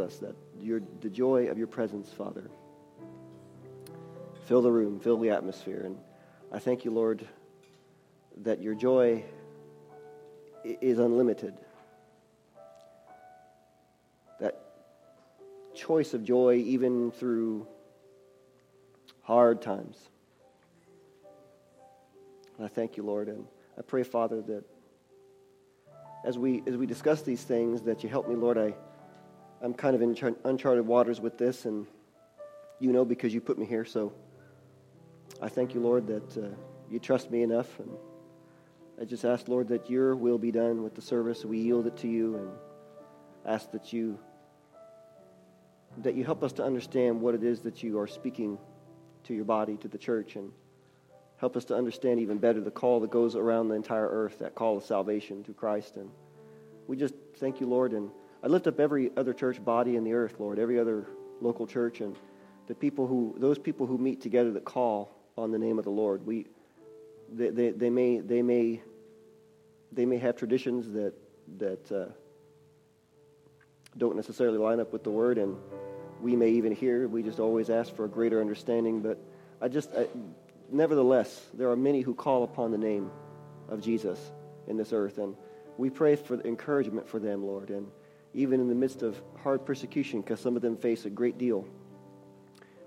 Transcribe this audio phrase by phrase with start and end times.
[0.00, 2.50] us, that your, the joy of your presence, Father,
[4.46, 5.82] fill the room, fill the atmosphere.
[5.84, 5.96] And
[6.52, 7.26] I thank you, Lord,
[8.38, 9.24] that your joy
[10.64, 11.54] is unlimited.
[14.40, 14.60] That
[15.74, 17.66] choice of joy, even through
[19.22, 19.96] hard times.
[22.56, 23.46] And I thank you, Lord, and
[23.78, 24.64] I pray, Father, that
[26.24, 28.58] as we as we discuss these things, that you help me, Lord.
[28.58, 28.74] I
[29.62, 31.86] I'm kind of in uncharted waters with this, and
[32.78, 33.84] you know because you put me here.
[33.84, 34.12] So
[35.40, 36.48] I thank you, Lord, that uh,
[36.90, 37.90] you trust me enough, and
[39.00, 41.44] I just ask, Lord, that your will be done with the service.
[41.44, 42.50] We yield it to you, and
[43.44, 44.18] ask that you
[45.98, 48.56] that you help us to understand what it is that you are speaking
[49.24, 50.52] to your body, to the church, and
[51.36, 54.54] help us to understand even better the call that goes around the entire earth, that
[54.54, 55.96] call of salvation to Christ.
[55.96, 56.08] And
[56.86, 57.92] we just thank you, Lord.
[57.92, 58.10] And
[58.42, 61.06] I lift up every other church body in the earth, Lord, every other
[61.40, 62.16] local church, and
[62.66, 65.90] the people who, those people who meet together that call on the name of the
[65.90, 66.26] Lord.
[66.26, 66.46] We,
[67.32, 68.82] they, they, they may, they may,
[69.92, 71.14] they may have traditions that
[71.58, 72.06] that uh,
[73.96, 75.56] don't necessarily line up with the Word, and
[76.20, 77.08] we may even hear.
[77.08, 79.00] We just always ask for a greater understanding.
[79.00, 79.18] But
[79.60, 80.06] I just, I,
[80.70, 83.10] nevertheless, there are many who call upon the name
[83.68, 84.18] of Jesus
[84.68, 85.34] in this earth, and
[85.76, 87.86] we pray for encouragement for them, Lord, and
[88.34, 91.66] even in the midst of hard persecution, because some of them face a great deal.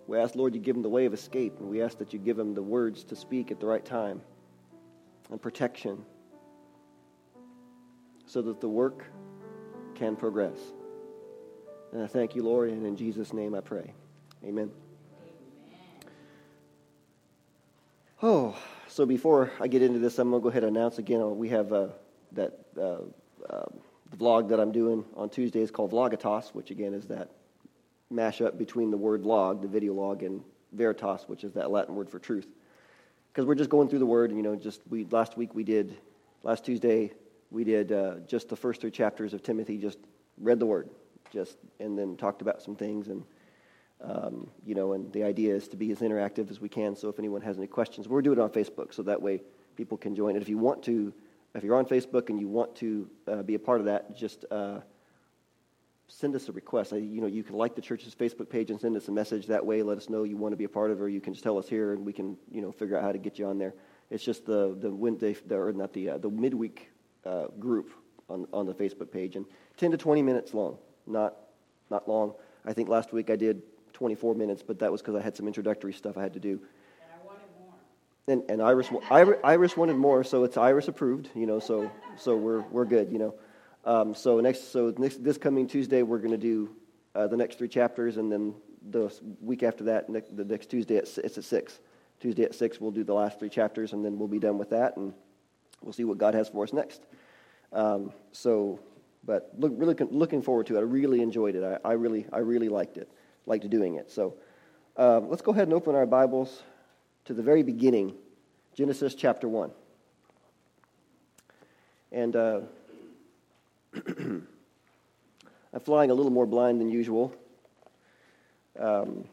[0.08, 2.19] We ask, Lord, you give them the way of escape, and we ask that you
[2.19, 4.21] give them the words to speak at the right time
[5.31, 6.03] and protection
[8.25, 9.05] so that the work
[9.95, 10.58] can progress.
[11.91, 13.94] And I thank you, Lord, and in Jesus' name I pray.
[14.44, 14.71] Amen.
[18.21, 18.55] Oh,
[18.88, 21.38] so before I get into this, I'm going to go ahead and announce again.
[21.38, 21.88] We have uh,
[22.31, 22.97] that uh,
[23.49, 23.66] uh,
[24.17, 27.30] vlog that I'm doing on Tuesday is called Vlogitas, which again is that
[28.11, 32.09] mashup between the word log, the video log, and veritas, which is that Latin word
[32.09, 32.47] for truth.
[33.31, 35.64] Because we're just going through the word, and you know, just we last week we
[35.64, 35.98] did,
[36.43, 37.11] last Tuesday
[37.49, 39.99] we did uh, just the first three chapters of Timothy, just
[40.39, 40.89] read the word,
[41.32, 43.23] just and then talked about some things and
[44.04, 47.10] um, you know and the idea is to be as interactive as we can so
[47.10, 49.42] if anyone has any questions we're doing it on facebook so that way
[49.77, 51.14] people can join it if you want to
[51.55, 54.45] if you're on facebook and you want to uh, be a part of that just
[54.52, 54.80] uh,
[56.08, 58.80] send us a request I, you know you can like the church's facebook page and
[58.80, 60.92] send us a message that way let us know you want to be a part
[60.92, 62.97] of it or you can just tell us here and we can you know figure
[62.97, 63.73] out how to get you on there
[64.09, 66.92] it's just the the Wednesday, or not the uh, the midweek
[67.25, 67.92] uh, group
[68.30, 69.45] on on the Facebook page, and
[69.77, 70.77] 10 to 20 minutes long
[71.08, 71.36] not,
[71.89, 72.33] not long.
[72.65, 73.61] I think last week I did
[73.93, 76.52] 24 minutes, but that was because I had some introductory stuff I had to do.
[76.52, 77.73] And I wanted more.
[78.28, 82.61] And, and Iris, Iris, wanted more, so it's Iris approved, you know, so, so we're,
[82.72, 83.36] we're good, you know.
[83.84, 86.70] Um, so next, so next, this coming Tuesday, we're going to do
[87.16, 88.56] uh, the next three chapters, and then
[88.92, 91.80] the week after that, the next Tuesday, at, it's at 6.
[92.22, 94.70] Tuesday at 6, we'll do the last three chapters, and then we'll be done with
[94.70, 95.14] that, and
[95.82, 97.02] we'll see what God has for us next.
[97.73, 98.80] Um, so
[99.26, 100.80] but look, really looking forward to it.
[100.80, 101.64] I really enjoyed it.
[101.64, 103.10] I, I really, I really liked it,
[103.45, 104.11] liked doing it.
[104.11, 104.36] So
[104.98, 106.61] uh, let's go ahead and open our Bibles
[107.26, 108.14] to the very beginning,
[108.76, 109.72] Genesis chapter 1.
[112.11, 112.61] And uh,
[114.08, 114.48] I'm
[115.84, 117.34] flying a little more blind than usual
[118.80, 119.26] um,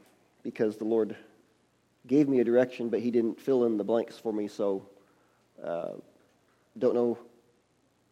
[0.43, 1.17] because the Lord
[2.07, 4.49] gave me a direction, but He didn't fill in the blanks for me.
[4.49, 4.87] So
[5.63, 5.93] uh,
[6.79, 7.19] don't know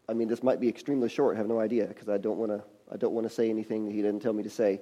[0.08, 1.36] I mean, this might be extremely short.
[1.36, 2.62] I have no idea because I don't want to.
[2.90, 4.80] I don't want to say anything that he didn't tell me to say.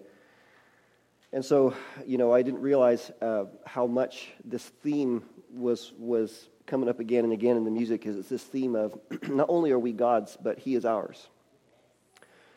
[1.36, 1.74] And so,
[2.06, 7.24] you know, I didn't realize uh, how much this theme was was coming up again
[7.24, 8.06] and again in the music.
[8.06, 8.98] Is it's this theme of
[9.28, 11.28] not only are we God's, but He is ours.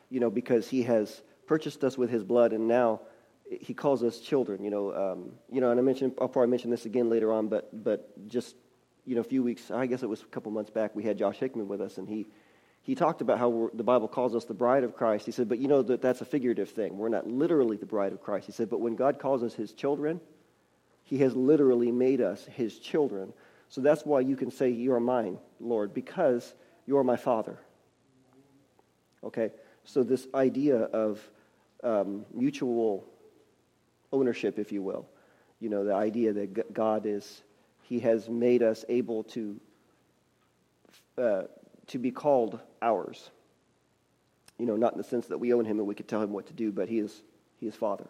[0.09, 3.01] You know, because He has purchased us with His blood, and now
[3.49, 4.63] He calls us children.
[4.63, 7.49] You know, um, you know, and I mentioned I'll probably mention this again later on,
[7.49, 8.55] but but just
[9.05, 11.17] you know, a few weeks, I guess it was a couple months back, we had
[11.17, 12.27] Josh Hickman with us, and he
[12.89, 15.27] he talked about how the Bible calls us the bride of Christ.
[15.27, 16.97] He said, but you know that that's a figurative thing.
[16.97, 18.47] We're not literally the bride of Christ.
[18.47, 20.19] He said, but when God calls us his children,
[21.03, 23.31] he has literally made us his children.
[23.67, 26.51] So that's why you can say, You are mine, Lord, because
[26.87, 27.59] you are my father.
[29.23, 29.51] Okay?
[29.83, 31.21] So this idea of
[31.83, 33.05] um, mutual
[34.11, 35.07] ownership, if you will,
[35.59, 37.43] you know, the idea that God is,
[37.83, 39.61] he has made us able to
[41.19, 41.43] uh,
[41.89, 43.29] to be called ours.
[44.57, 46.31] You know, not in the sense that we own him and we could tell him
[46.31, 47.21] what to do, but he is,
[47.59, 48.07] he is Father.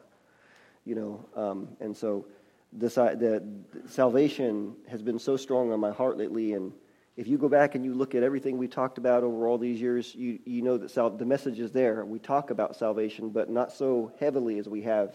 [0.85, 2.25] You know, um, and so
[2.73, 6.71] this, uh, the, the, salvation has been so strong on my heart lately, and
[7.17, 9.81] if you go back and you look at everything we talked about over all these
[9.81, 12.05] years, you, you know that sal- the message is there.
[12.05, 15.13] We talk about salvation, but not so heavily as we have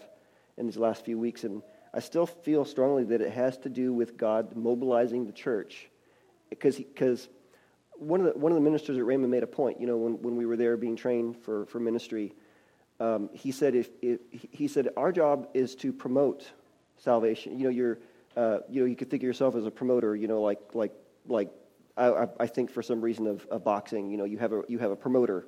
[0.57, 1.43] in these last few weeks.
[1.43, 1.61] And
[1.93, 5.89] I still feel strongly that it has to do with God mobilizing the church.
[6.49, 7.27] Because, because
[7.97, 10.21] one, of the, one of the ministers at Rhema made a point, you know, when,
[10.21, 12.33] when we were there being trained for, for ministry.
[12.99, 16.51] Um, he, said if, if, he said, Our job is to promote
[16.97, 17.57] salvation.
[17.57, 17.99] You know, you're,
[18.37, 20.93] uh, you know, you could think of yourself as a promoter, you know, like, like,
[21.27, 21.49] like
[21.97, 24.79] I, I think for some reason of, of boxing, you know, you have, a, you
[24.79, 25.47] have a promoter,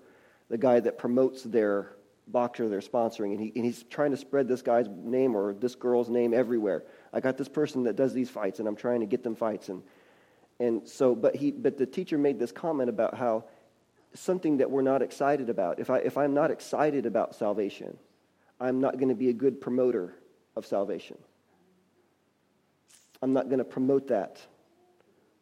[0.50, 1.94] the guy that promotes their
[2.30, 5.76] boxer they're sponsoring, and, he, and he's trying to spread this guy's name or this
[5.76, 6.84] girl's name everywhere.
[7.14, 9.70] I got this person that does these fights, and I'm trying to get them fights.
[9.70, 9.82] And,
[10.60, 13.46] and so, but, he, but the teacher made this comment about how
[14.14, 17.98] something that we're not excited about, if, I, if I'm not excited about salvation,
[18.60, 20.16] I'm not going to be a good promoter
[20.56, 21.18] of salvation.
[23.22, 24.40] I'm not going to promote that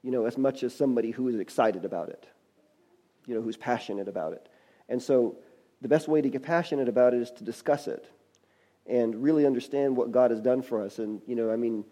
[0.06, 2.28] you know, as much as somebody who is excited about it,
[3.26, 4.48] you know, who's passionate about it.
[4.88, 5.40] And so
[5.82, 8.06] the best way to get passionate about it is to discuss it
[8.86, 11.00] and really understand what God has done for us.
[11.00, 11.86] And, you know, I mean,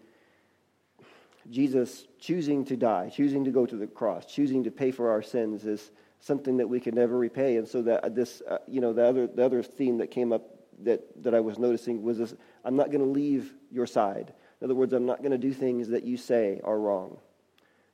[1.50, 5.22] Jesus choosing to die, choosing to go to the cross, choosing to pay for our
[5.22, 7.58] sins is something that we could never repay.
[7.58, 10.44] And so that this, uh, you know, the other, the other theme that came up
[10.84, 14.34] that, that I was noticing was this, I'm not going to leave your side.
[14.62, 17.20] In other words, I'm not going to do things that you say are wrong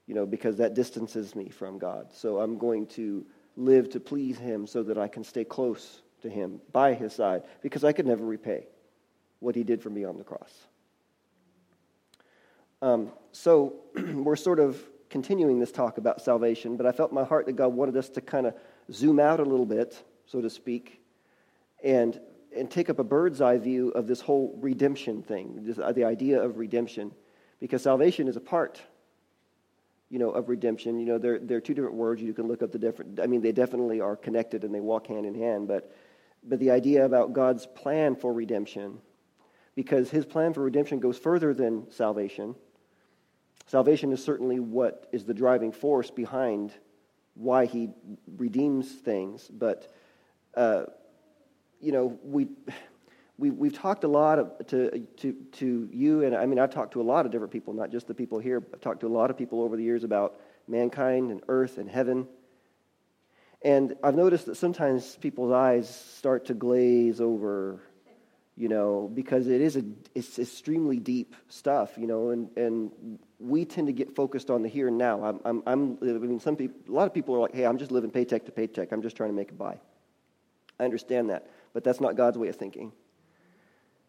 [0.09, 2.11] you know, because that distances me from God.
[2.11, 3.23] So I'm going to
[3.55, 7.43] live to please Him so that I can stay close to Him by His side
[7.61, 8.65] because I could never repay
[9.37, 10.51] what He did for me on the cross.
[12.81, 17.45] Um, so we're sort of continuing this talk about salvation, but I felt my heart
[17.47, 18.53] that God wanted us to kind of
[18.91, 21.01] zoom out a little bit, so to speak,
[21.83, 22.19] and
[22.55, 26.03] and take up a bird's eye view of this whole redemption thing, this, uh, the
[26.03, 27.11] idea of redemption,
[27.59, 28.81] because salvation is a part
[30.09, 30.99] you know, of redemption.
[30.99, 32.21] You know, they're, they're two different words.
[32.21, 35.07] You can look up the different, I mean, they definitely are connected and they walk
[35.07, 35.67] hand in hand.
[35.67, 35.95] But,
[36.43, 38.99] but the idea about God's plan for redemption,
[39.75, 42.55] because his plan for redemption goes further than salvation.
[43.69, 46.73] Salvation is certainly what is the driving force behind
[47.35, 47.89] why he
[48.35, 49.47] redeems things.
[49.47, 49.93] But,
[50.55, 50.85] uh,
[51.79, 52.47] you know, we
[53.37, 56.93] we, we've talked a lot of, to, to, to you, and I mean, I've talked
[56.93, 58.61] to a lot of different people, not just the people here.
[58.73, 61.87] I've talked to a lot of people over the years about mankind and earth and
[61.87, 62.27] heaven.
[63.61, 65.87] And I've noticed that sometimes people's eyes
[66.17, 67.81] start to glaze over,
[68.59, 69.83] you know, because it is a,
[70.13, 72.91] it's extremely deep stuff, you know, and, and
[73.39, 75.23] we tend to get focused on the here and now.
[75.23, 77.77] I'm, I'm, I'm I mean, some people, a lot of people are like, hey, I'm
[77.77, 78.91] just living paycheck to paycheck.
[78.91, 79.79] I'm just trying to make a buy.
[80.77, 82.91] I understand that, but that's not God's way of thinking.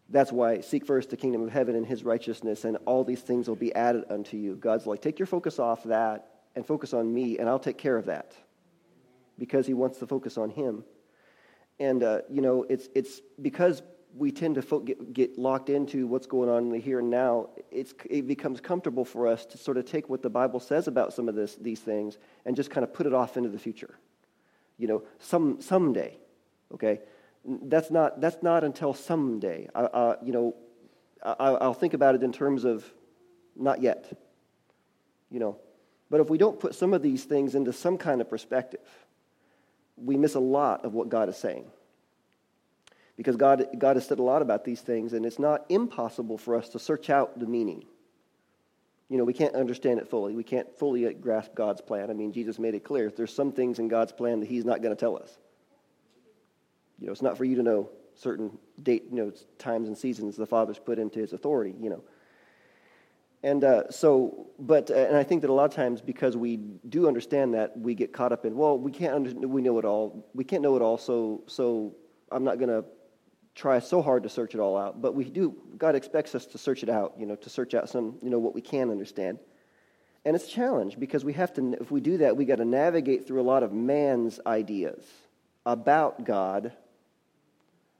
[0.08, 3.46] That's why seek first the kingdom of heaven and his righteousness, and all these things
[3.46, 4.56] will be added unto you.
[4.56, 6.26] God's like, take your focus off that
[6.56, 8.32] and focus on me, and I'll take care of that.
[9.38, 10.82] Because he wants to focus on him.
[11.78, 13.80] And, uh, you know, it's, it's because
[14.16, 17.94] we tend to get, locked into what's going on in the here and now, it's,
[18.08, 21.28] it becomes comfortable for us to sort of take what the Bible says about some
[21.28, 23.94] of this, these things and just kind of put it off into the future.
[24.78, 26.16] You know, some, someday,
[26.74, 27.00] okay?
[27.44, 29.68] that's not, that's not until someday.
[29.74, 30.54] Uh, you know,
[31.22, 32.84] I, will think about it in terms of
[33.56, 34.18] not yet.
[35.30, 35.56] You know,
[36.10, 38.80] but if we don't put some of these things into some kind of perspective,
[39.96, 41.66] we miss a lot of what God is saying.
[43.20, 46.56] Because God, God has said a lot about these things, and it's not impossible for
[46.56, 47.84] us to search out the meaning.
[49.10, 50.34] You know, we can't understand it fully.
[50.34, 52.08] We can't fully grasp God's plan.
[52.08, 54.80] I mean, Jesus made it clear there's some things in God's plan that He's not
[54.80, 55.36] going to tell us.
[56.98, 60.34] You know, it's not for you to know certain date, you know, times and seasons
[60.34, 61.74] the Father's put into His authority.
[61.78, 62.04] You know,
[63.42, 66.56] and uh, so, but uh, and I think that a lot of times because we
[66.56, 69.84] do understand that, we get caught up in well, we can't under, we know it
[69.84, 70.26] all.
[70.32, 71.94] We can't know it all, so so
[72.32, 72.82] I'm not going to
[73.60, 75.00] try so hard to search it all out.
[75.00, 75.54] But we do.
[75.76, 77.14] God expects us to search it out.
[77.18, 79.38] You know, to search out some you know what we can understand.
[80.24, 81.76] And it's a challenge because we have to.
[81.80, 85.04] If we do that, we got to navigate through a lot of man's ideas
[85.66, 86.72] about God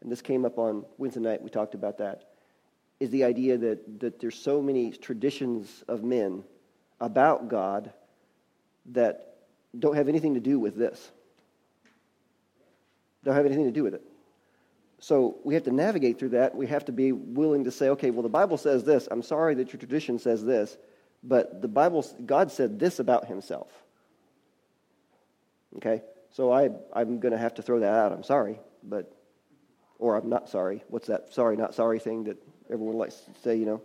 [0.02, 2.30] and this came up on Wednesday night, we talked about that,
[3.00, 6.42] is the idea that, that there's so many traditions of men
[7.00, 7.92] about God
[8.92, 9.36] that
[9.78, 11.10] don't have anything to do with this.
[13.24, 14.02] Don't have anything to do with it.
[15.00, 16.54] So we have to navigate through that.
[16.54, 19.08] We have to be willing to say, okay, well, the Bible says this.
[19.10, 20.76] I'm sorry that your tradition says this,
[21.22, 23.68] but the Bible, God said this about himself.
[25.78, 26.02] Okay?
[26.32, 28.12] So I, I'm going to have to throw that out.
[28.12, 29.12] I'm sorry, but
[29.98, 30.84] or I'm not sorry.
[30.88, 33.82] What's that sorry, not sorry thing that everyone likes to say, you know?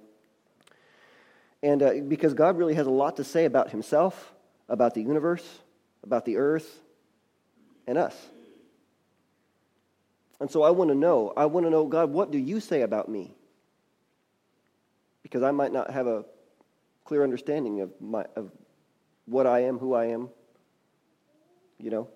[1.64, 4.34] And uh, because God really has a lot to say about himself,
[4.68, 5.48] about the universe,
[6.04, 6.80] about the earth,
[7.88, 8.16] and us.
[10.40, 12.82] And so I want to know, I want to know, God, what do you say
[12.82, 13.34] about me?
[15.24, 16.26] Because I might not have a
[17.06, 18.52] clear understanding of, my, of
[19.26, 20.30] what I am, who I am,
[21.80, 22.10] you know.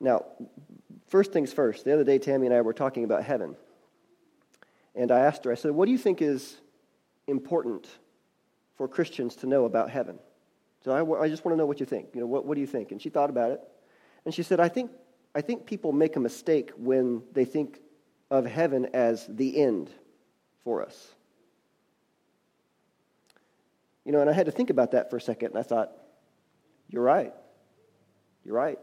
[0.00, 0.24] Now,
[1.08, 3.56] first things first, the other day Tammy and I were talking about heaven.
[4.94, 6.56] And I asked her, I said, what do you think is
[7.26, 7.88] important
[8.76, 10.18] for Christians to know about heaven?
[10.84, 12.08] So I, I just want to know what you think.
[12.14, 12.92] You know, what, what do you think?
[12.92, 13.60] And she thought about it.
[14.24, 14.90] And she said, I think,
[15.34, 17.80] I think people make a mistake when they think
[18.30, 19.90] of heaven as the end
[20.62, 21.14] for us.
[24.04, 25.92] You know, and I had to think about that for a second, and I thought,
[26.88, 27.32] you're right.
[28.44, 28.78] You're right.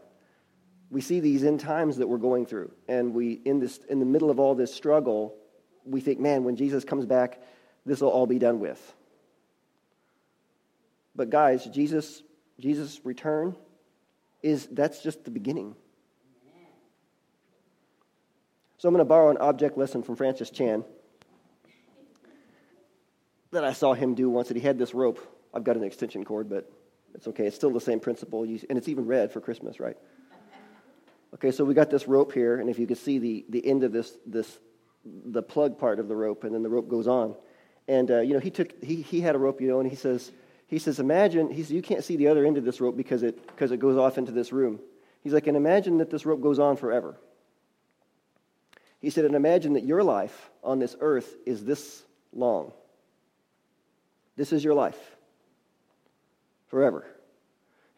[0.90, 4.04] We see these end times that we're going through, and we, in, this, in the
[4.04, 5.34] middle of all this struggle,
[5.84, 7.40] we think, man, when Jesus comes back,
[7.86, 8.94] this will all be done with.
[11.14, 12.22] But guys, Jesus,
[12.58, 13.56] Jesus' return
[14.42, 15.76] is that's just the beginning.
[18.82, 20.84] So I'm going to borrow an object lesson from Francis Chan
[23.52, 24.48] that I saw him do once.
[24.48, 25.20] That he had this rope.
[25.54, 26.68] I've got an extension cord, but
[27.14, 27.46] it's okay.
[27.46, 29.96] It's still the same principle, and it's even red for Christmas, right?
[31.32, 33.84] Okay, so we got this rope here, and if you can see the, the end
[33.84, 34.58] of this, this
[35.04, 37.36] the plug part of the rope, and then the rope goes on.
[37.86, 39.94] And uh, you know, he took he, he had a rope, you know, and he
[39.94, 40.32] says
[40.66, 43.22] he says, imagine, he says, you can't see the other end of this rope because
[43.22, 44.80] it, because it goes off into this room.
[45.22, 47.16] He's like, and imagine that this rope goes on forever.
[49.02, 52.72] He said, and imagine that your life on this earth is this long.
[54.36, 54.98] This is your life
[56.68, 57.04] forever.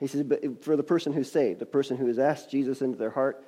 [0.00, 2.98] He says, but for the person who's saved, the person who has asked Jesus into
[2.98, 3.44] their heart,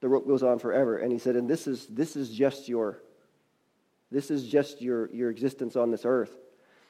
[0.00, 0.96] the rope goes on forever.
[0.96, 3.02] And he said, and this is, this is just your,
[4.12, 6.34] this is just your, your existence on this earth.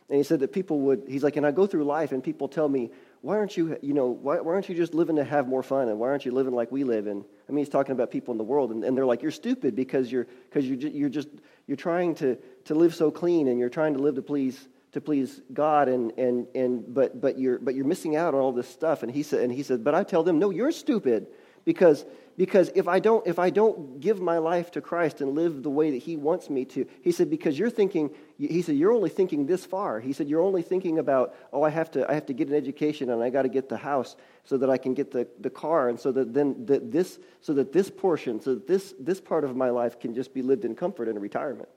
[0.08, 2.48] And he said that people would, he's like, and I go through life and people
[2.48, 2.90] tell me,
[3.22, 5.88] why aren't you, you know, why, why aren't you just living to have more fun?
[5.88, 7.06] And why aren't you living like we live?
[7.06, 8.72] And I mean, he's talking about people in the world.
[8.72, 11.28] And, and they're like, you're stupid because you're, because you're, you're just,
[11.68, 15.00] you're trying to, to live so clean and you're trying to live to please, to
[15.00, 15.88] please God.
[15.88, 19.04] And, and, and, but, but you're, but you're missing out on all this stuff.
[19.04, 21.28] And he said, and he said, but I tell them, no, you're stupid
[21.64, 22.04] because
[22.36, 25.70] because if I don't if I don't give my life to Christ and live the
[25.70, 29.10] way that he wants me to he said because you're thinking he said you're only
[29.10, 30.00] thinking this far.
[30.00, 32.54] He said you're only thinking about oh I have to I have to get an
[32.54, 35.50] education and I got to get the house so that I can get the, the
[35.50, 39.20] car and so that then that this so that this portion so that this this
[39.20, 41.68] part of my life can just be lived in comfort in retirement.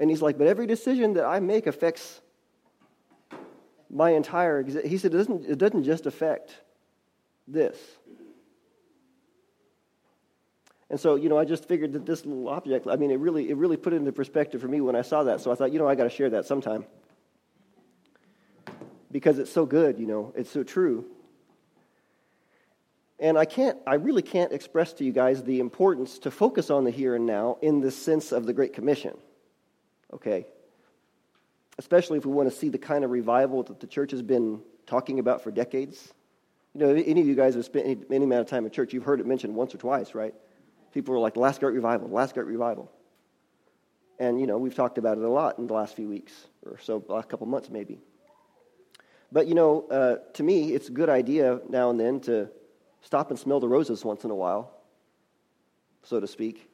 [0.00, 2.22] And he's like but every decision that I make affects
[3.90, 6.62] my entire he said it doesn't it doesn't just affect
[7.46, 7.76] this
[10.94, 13.50] and so, you know, I just figured that this little object, I mean, it really,
[13.50, 15.40] it really put it into perspective for me when I saw that.
[15.40, 16.84] So I thought, you know, I got to share that sometime.
[19.10, 21.04] Because it's so good, you know, it's so true.
[23.18, 26.84] And I can't, I really can't express to you guys the importance to focus on
[26.84, 29.16] the here and now in the sense of the Great Commission.
[30.12, 30.46] Okay?
[31.76, 34.60] Especially if we want to see the kind of revival that the church has been
[34.86, 36.14] talking about for decades.
[36.72, 38.92] You know, any of you guys have spent any, any amount of time in church,
[38.92, 40.32] you've heard it mentioned once or twice, right?
[40.94, 42.88] People were like, the last great revival, the last great revival.
[44.20, 46.32] And, you know, we've talked about it a lot in the last few weeks
[46.64, 48.00] or so, last couple months maybe.
[49.32, 52.48] But, you know, uh, to me, it's a good idea now and then to
[53.00, 54.70] stop and smell the roses once in a while,
[56.04, 56.70] so to speak.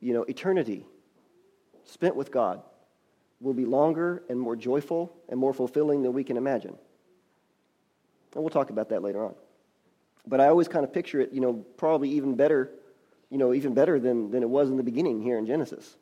[0.00, 0.84] You know, eternity
[1.84, 2.62] spent with God
[3.40, 6.76] will be longer and more joyful and more fulfilling than we can imagine.
[8.34, 9.36] And we'll talk about that later on.
[10.26, 12.72] But I always kind of picture it, you know, probably even better
[13.30, 15.96] you know, even better than, than it was in the beginning here in Genesis.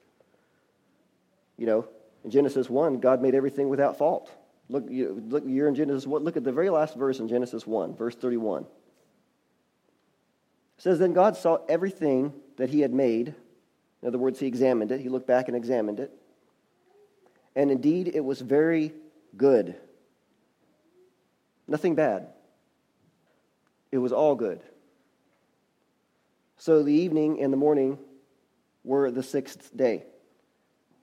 [1.56, 1.88] You know,
[2.25, 4.30] in Genesis 1, God made everything without fault.
[4.68, 6.25] Look, you, look you're in Genesis 1.
[6.25, 8.62] Look at the very last verse in Genesis 1, verse 31.
[8.62, 8.68] It
[10.78, 13.35] says, Then God saw everything that he had made.
[14.02, 15.00] In other words, he examined it.
[15.00, 16.12] He looked back and examined it.
[17.56, 18.92] And indeed, it was very
[19.37, 19.75] good.
[21.66, 22.28] Nothing bad.
[23.90, 24.62] It was all good.
[26.58, 27.98] So the evening and the morning
[28.84, 30.04] were the sixth day.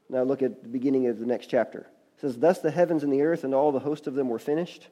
[0.10, 1.80] Now look at the beginning of the next chapter.
[2.18, 4.40] It says, Thus the heavens and the earth and all the host of them were
[4.40, 4.90] finished.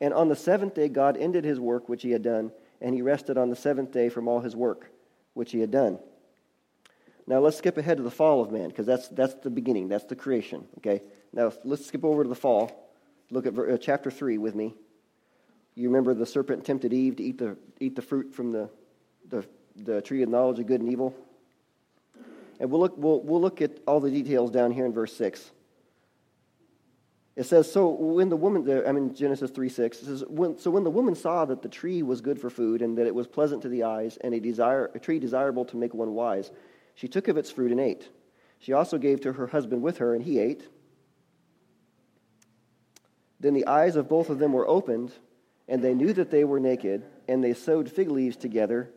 [0.00, 3.02] And on the seventh day, God ended his work which he had done, and he
[3.02, 4.90] rested on the seventh day from all his work
[5.34, 5.98] which he had done.
[7.26, 10.04] Now let's skip ahead to the fall of man, because that's, that's the beginning, that's
[10.04, 10.66] the creation.
[10.78, 11.02] Okay?
[11.32, 12.92] Now let's skip over to the fall.
[13.30, 14.74] Look at uh, chapter 3 with me.
[15.74, 18.68] You remember the serpent tempted Eve to eat the, eat the fruit from the,
[19.28, 19.44] the
[19.76, 21.14] the tree of knowledge of good and evil.
[22.60, 25.50] And we'll look, we'll, we'll look at all the details down here in verse 6.
[27.36, 30.70] It says, so when the woman, I mean, Genesis 3 6, it says, when, so
[30.70, 33.26] when the woman saw that the tree was good for food and that it was
[33.26, 36.52] pleasant to the eyes and a, desire, a tree desirable to make one wise,
[36.94, 38.08] she took of its fruit and ate.
[38.60, 40.68] She also gave to her husband with her, and he ate.
[43.40, 45.12] Then the eyes of both of them were opened,
[45.68, 48.90] and they knew that they were naked, and they sewed fig leaves together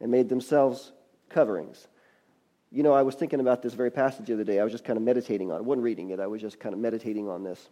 [0.00, 0.92] and made themselves
[1.28, 1.88] coverings.
[2.70, 4.60] You know, I was thinking about this very passage the other day.
[4.60, 5.58] I was just kind of meditating on it.
[5.58, 7.68] I wasn't reading it, I was just kind of meditating on this.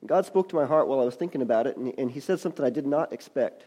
[0.00, 2.20] And God spoke to my heart while I was thinking about it, and, and He
[2.20, 3.64] said something I did not expect.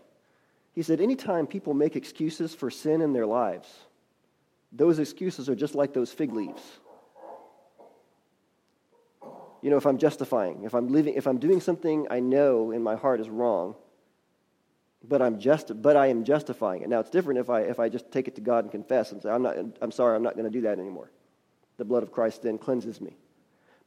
[0.74, 3.70] He said, Anytime people make excuses for sin in their lives,
[4.72, 6.62] those excuses are just like those fig leaves.
[9.62, 12.84] You know, if I'm justifying, if I'm living, if I'm doing something I know in
[12.84, 13.76] my heart is wrong,
[15.08, 16.90] but I'm just, but I am justifying it.
[16.90, 19.22] Now it's different if I if I just take it to God and confess and
[19.22, 21.12] say I'm not, I'm sorry, I'm not going to do that anymore.
[21.78, 23.18] The blood of Christ then cleanses me.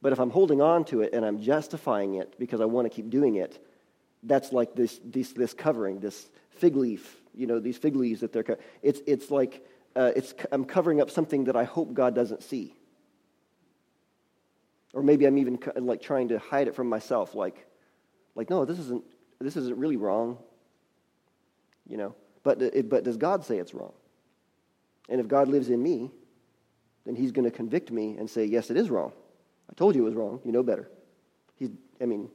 [0.01, 2.89] But if I'm holding on to it and I'm justifying it because I want to
[2.89, 3.63] keep doing it,
[4.21, 7.17] that's like this this this covering, this fig leaf.
[7.33, 8.57] You know, these fig leaves that they're.
[8.83, 12.75] It's it's like uh, it's I'm covering up something that I hope God doesn't see.
[14.93, 17.67] Or maybe I'm even like trying to hide it from myself, like,
[18.35, 19.03] like no, this isn't
[19.39, 20.37] this isn't really wrong
[21.87, 22.15] you know.
[22.43, 23.93] But, but does God say it's wrong?
[25.09, 26.11] And if God lives in me,
[27.05, 29.11] then he's going to convict me and say, yes, it is wrong.
[29.69, 30.41] I told you it was wrong.
[30.43, 30.89] You know better.
[31.55, 31.69] He's,
[32.01, 32.29] I mean,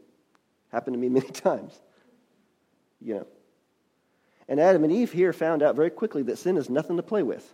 [0.71, 1.79] happened to me many times,
[3.01, 3.27] you know.
[4.49, 7.23] And Adam and Eve here found out very quickly that sin is nothing to play
[7.23, 7.51] with.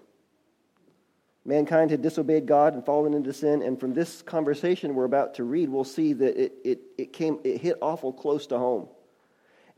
[1.44, 5.44] Mankind had disobeyed God and fallen into sin, and from this conversation we're about to
[5.44, 8.88] read, we'll see that it, it, it, came, it hit awful close to home.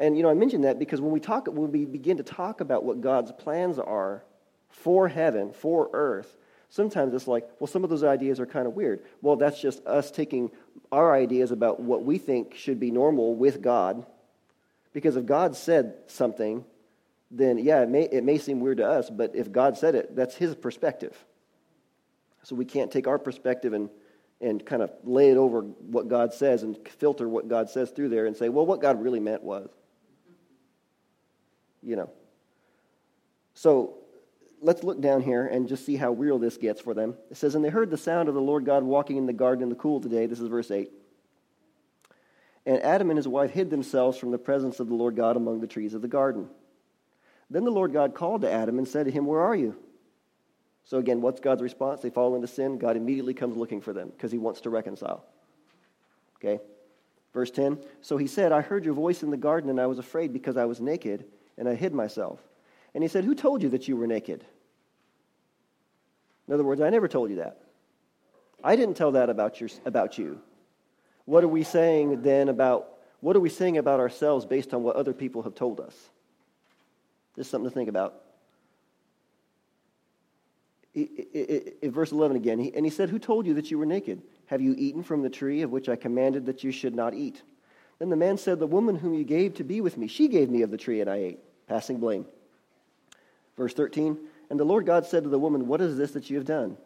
[0.00, 2.62] And, you know, I mention that because when we talk, when we begin to talk
[2.62, 4.25] about what God's plans are
[4.71, 6.38] for heaven, for earth,
[6.71, 9.04] sometimes it's like, well, some of those ideas are kind of weird.
[9.21, 10.52] Well, that's just us taking
[10.90, 14.07] our ideas about what we think should be normal with God.
[14.95, 16.64] Because if God said something,
[17.30, 20.16] then yeah, it may, it may seem weird to us, but if God said it,
[20.16, 21.14] that's his perspective.
[22.45, 23.90] So we can't take our perspective and,
[24.40, 28.08] and kind of lay it over what God says and filter what God says through
[28.08, 29.69] there and say, well, what God really meant was
[31.82, 32.10] you know.
[33.54, 33.99] So
[34.60, 37.14] let's look down here and just see how real this gets for them.
[37.30, 39.62] It says, And they heard the sound of the Lord God walking in the garden
[39.62, 40.26] in the cool today.
[40.26, 40.90] This is verse 8.
[42.66, 45.60] And Adam and his wife hid themselves from the presence of the Lord God among
[45.60, 46.49] the trees of the garden.
[47.49, 49.76] Then the Lord God called to Adam and said to him, Where are you?
[50.84, 52.00] So again, what's God's response?
[52.00, 52.78] They fall into sin.
[52.78, 55.25] God immediately comes looking for them because he wants to reconcile.
[56.36, 56.60] Okay?
[57.32, 59.99] Verse 10 So he said, I heard your voice in the garden, and I was
[59.99, 61.25] afraid because I was naked
[61.58, 62.41] and I hid myself.
[62.95, 64.45] And he said, Who told you that you were naked?
[66.49, 67.60] In other words, I never told you that.
[68.63, 70.41] I didn't tell that about, your, about you.
[71.25, 72.89] What are we saying then about,
[73.21, 75.95] what are we saying about ourselves based on what other people have told us?
[77.36, 78.15] Just something to think about.
[80.93, 84.23] In verse 11 again, and he said, Who told you that you were naked?
[84.47, 87.43] Have you eaten from the tree of which I commanded that you should not eat?
[88.00, 90.50] Then the man said, The woman whom you gave to be with me, she gave
[90.50, 92.26] me of the tree, and I ate passing blame.
[93.56, 96.36] Verse 13 And the Lord God said to the woman, What is this that you
[96.36, 96.76] have done?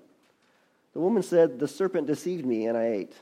[0.93, 3.13] The woman said, The serpent deceived me, and I ate.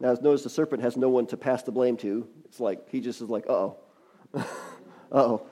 [0.00, 2.26] Now, notice the serpent has no one to pass the blame to.
[2.46, 3.76] It's like, he just is like, uh oh.
[4.34, 4.44] uh
[5.12, 5.46] oh.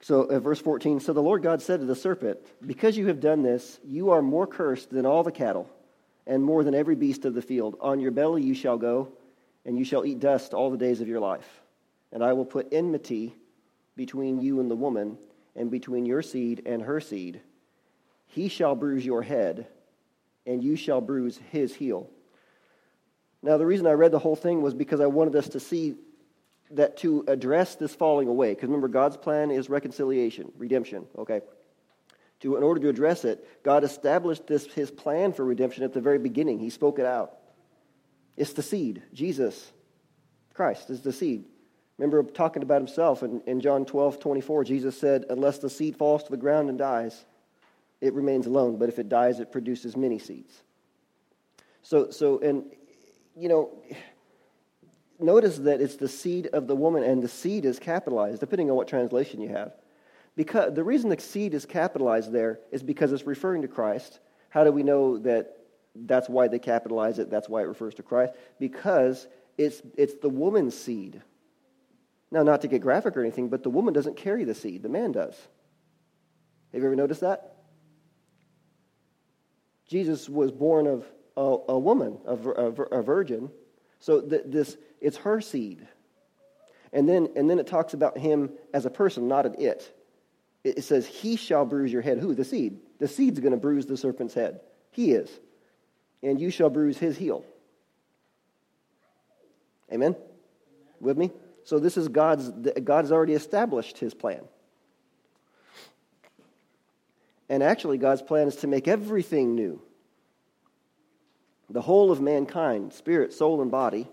[0.00, 3.20] So, at verse 14, so the Lord God said to the serpent, Because you have
[3.20, 5.70] done this, you are more cursed than all the cattle,
[6.26, 7.76] and more than every beast of the field.
[7.80, 9.12] On your belly you shall go,
[9.64, 11.48] and you shall eat dust all the days of your life.
[12.12, 13.34] And I will put enmity
[13.96, 15.18] between you and the woman,
[15.54, 17.40] and between your seed and her seed.
[18.28, 19.66] He shall bruise your head,
[20.46, 22.08] and you shall bruise his heel.
[23.42, 25.96] Now, the reason I read the whole thing was because I wanted us to see
[26.70, 31.42] that to address this falling away, because remember, God's plan is reconciliation, redemption, okay?
[32.40, 36.00] To, in order to address it, God established this, his plan for redemption at the
[36.00, 36.58] very beginning.
[36.58, 37.34] He spoke it out.
[38.36, 39.02] It's the seed.
[39.12, 39.72] Jesus,
[40.54, 41.44] Christ, is the seed.
[41.98, 46.24] Remember talking about himself in, in John 12, 24, Jesus said, Unless the seed falls
[46.24, 47.24] to the ground and dies,
[48.00, 48.76] it remains alone.
[48.76, 50.62] But if it dies, it produces many seeds.
[51.82, 52.64] So, so and,
[53.36, 53.70] you know,
[55.20, 58.76] notice that it's the seed of the woman, and the seed is capitalized, depending on
[58.76, 59.72] what translation you have.
[60.34, 64.20] Because the reason the seed is capitalized there is because it's referring to Christ.
[64.48, 65.58] How do we know that
[65.94, 67.30] that's why they capitalize it?
[67.30, 68.34] That's why it refers to Christ?
[68.58, 69.26] Because
[69.58, 71.22] it's, it's the woman's seed.
[72.30, 74.88] Now, not to get graphic or anything, but the woman doesn't carry the seed, the
[74.88, 75.34] man does.
[76.72, 77.56] Have you ever noticed that?
[79.86, 81.04] Jesus was born of
[81.36, 83.50] a, a woman, a, a, a, virgin,
[84.00, 85.86] So th- this, it's her seed.
[86.94, 89.94] And then, and then it talks about him as a person, not an it.
[90.64, 92.18] It says, He shall bruise your head.
[92.18, 92.34] Who?
[92.34, 92.78] The seed.
[92.98, 94.60] The seed's going to bruise the serpent's head.
[94.90, 95.30] He is.
[96.22, 97.44] And you shall bruise his heel.
[99.92, 100.16] Amen?
[101.00, 101.30] With me?
[101.64, 104.42] So this is God's, God's already established his plan.
[107.48, 109.82] And actually, God's plan is to make everything new.
[111.68, 114.08] The whole of mankind, spirit, soul, and body,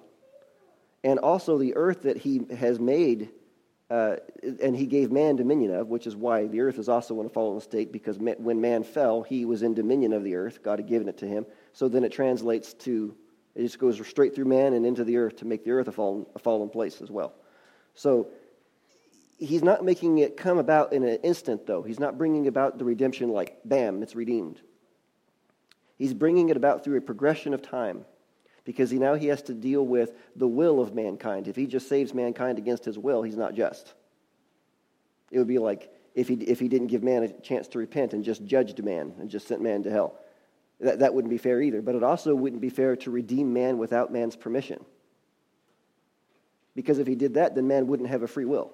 [1.04, 3.30] and also the earth that he has made
[3.90, 4.18] uh,
[4.62, 7.30] and he gave man dominion of, which is why the earth is also in a
[7.30, 10.62] fallen state, because when man fell, he was in dominion of the earth.
[10.62, 11.46] God had given it to him.
[11.74, 13.16] So then it translates to,
[13.56, 15.92] it just goes straight through man and into the earth to make the earth a
[15.92, 17.34] fallen, a fallen place as well.
[17.96, 18.30] So
[19.38, 21.82] he's not making it come about in an instant, though.
[21.82, 24.60] He's not bringing about the redemption like, bam, it's redeemed.
[25.98, 28.06] He's bringing it about through a progression of time
[28.64, 31.48] because he, now he has to deal with the will of mankind.
[31.48, 33.94] If he just saves mankind against his will, he's not just.
[35.32, 38.14] It would be like if he, if he didn't give man a chance to repent
[38.14, 40.20] and just judged man and just sent man to hell.
[40.82, 41.82] That, that wouldn't be fair either.
[41.82, 44.84] But it also wouldn't be fair to redeem man without man's permission.
[46.76, 48.72] Because if he did that, then man wouldn't have a free will.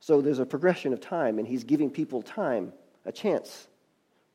[0.00, 2.72] So there's a progression of time, and he's giving people time,
[3.06, 3.68] a chance.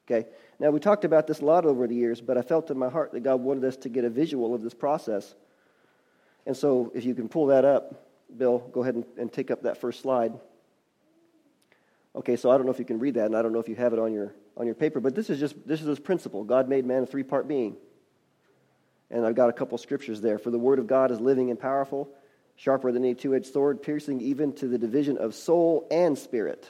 [0.05, 0.27] Okay?
[0.59, 2.89] Now, we talked about this a lot over the years, but I felt in my
[2.89, 5.35] heart that God wanted us to get a visual of this process.
[6.45, 9.63] And so, if you can pull that up, Bill, go ahead and, and take up
[9.63, 10.33] that first slide.
[12.15, 13.69] Okay, so I don't know if you can read that, and I don't know if
[13.69, 15.99] you have it on your, on your paper, but this is just this is this
[15.99, 16.43] principle.
[16.43, 17.77] God made man a three part being.
[19.09, 20.37] And I've got a couple scriptures there.
[20.37, 22.09] For the word of God is living and powerful,
[22.57, 26.67] sharper than any two edged sword, piercing even to the division of soul and spirit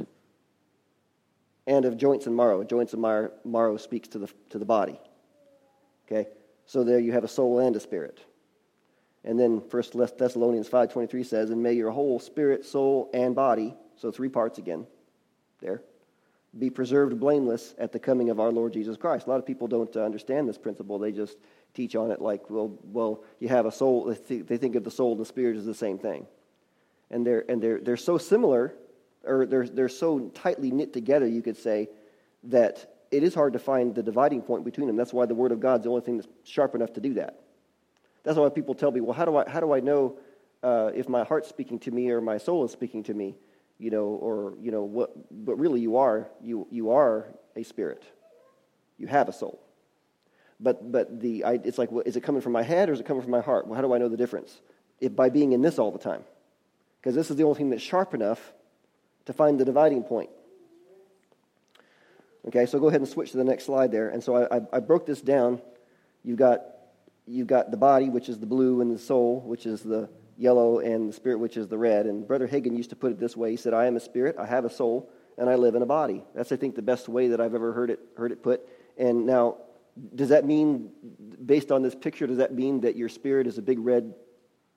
[1.65, 2.63] and of joints and marrow.
[2.63, 4.99] Joints and marrow, marrow speaks to the, to the body.
[6.05, 6.29] Okay?
[6.65, 8.19] So there you have a soul and a spirit.
[9.23, 9.83] And then 1
[10.17, 14.87] Thessalonians 5.23 says, And may your whole spirit, soul, and body, so three parts again,
[15.59, 15.81] there,
[16.57, 19.27] be preserved blameless at the coming of our Lord Jesus Christ.
[19.27, 20.97] A lot of people don't uh, understand this principle.
[20.97, 21.37] They just
[21.73, 24.15] teach on it like, well, well you have a soul.
[24.27, 26.25] They think of the soul and the spirit as the same thing.
[27.11, 28.73] And they're, and they're, they're so similar
[29.23, 31.89] or they're, they're so tightly knit together, you could say,
[32.43, 34.95] that it is hard to find the dividing point between them.
[34.95, 37.13] That's why the Word of God is the only thing that's sharp enough to do
[37.15, 37.41] that.
[38.23, 40.17] That's why people tell me, well, how do I, how do I know
[40.63, 43.35] uh, if my heart's speaking to me or my soul is speaking to me?
[43.79, 48.03] You know, or, you know, what, but really you are, you, you are a spirit.
[48.97, 49.61] You have a soul.
[50.59, 52.99] But, but the, I, it's like, well, is it coming from my head or is
[52.99, 53.67] it coming from my heart?
[53.67, 54.59] Well, how do I know the difference?
[54.99, 56.23] If, by being in this all the time.
[56.99, 58.53] Because this is the only thing that's sharp enough
[59.25, 60.31] to find the dividing point.
[62.47, 64.09] Okay, so go ahead and switch to the next slide there.
[64.09, 65.61] And so I, I, I broke this down.
[66.23, 66.63] You've got,
[67.27, 70.79] you've got the body, which is the blue, and the soul, which is the yellow,
[70.79, 72.05] and the spirit, which is the red.
[72.05, 74.35] And Brother Hagin used to put it this way He said, I am a spirit,
[74.39, 76.23] I have a soul, and I live in a body.
[76.35, 78.67] That's, I think, the best way that I've ever heard it, heard it put.
[78.97, 79.57] And now,
[80.15, 80.91] does that mean,
[81.45, 84.13] based on this picture, does that mean that your spirit is a big red,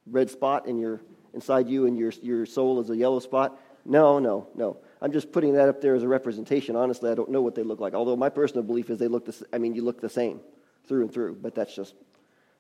[0.07, 1.01] red spot in your,
[1.35, 3.59] inside you and your, your soul is a yellow spot?
[3.85, 4.79] No, no, no.
[5.01, 6.77] I'm just putting that up there as a representation.
[6.77, 7.95] Honestly, I don't know what they look like.
[7.95, 10.41] Although my personal belief is they look the I mean, you look the same
[10.87, 11.95] through and through, but that's just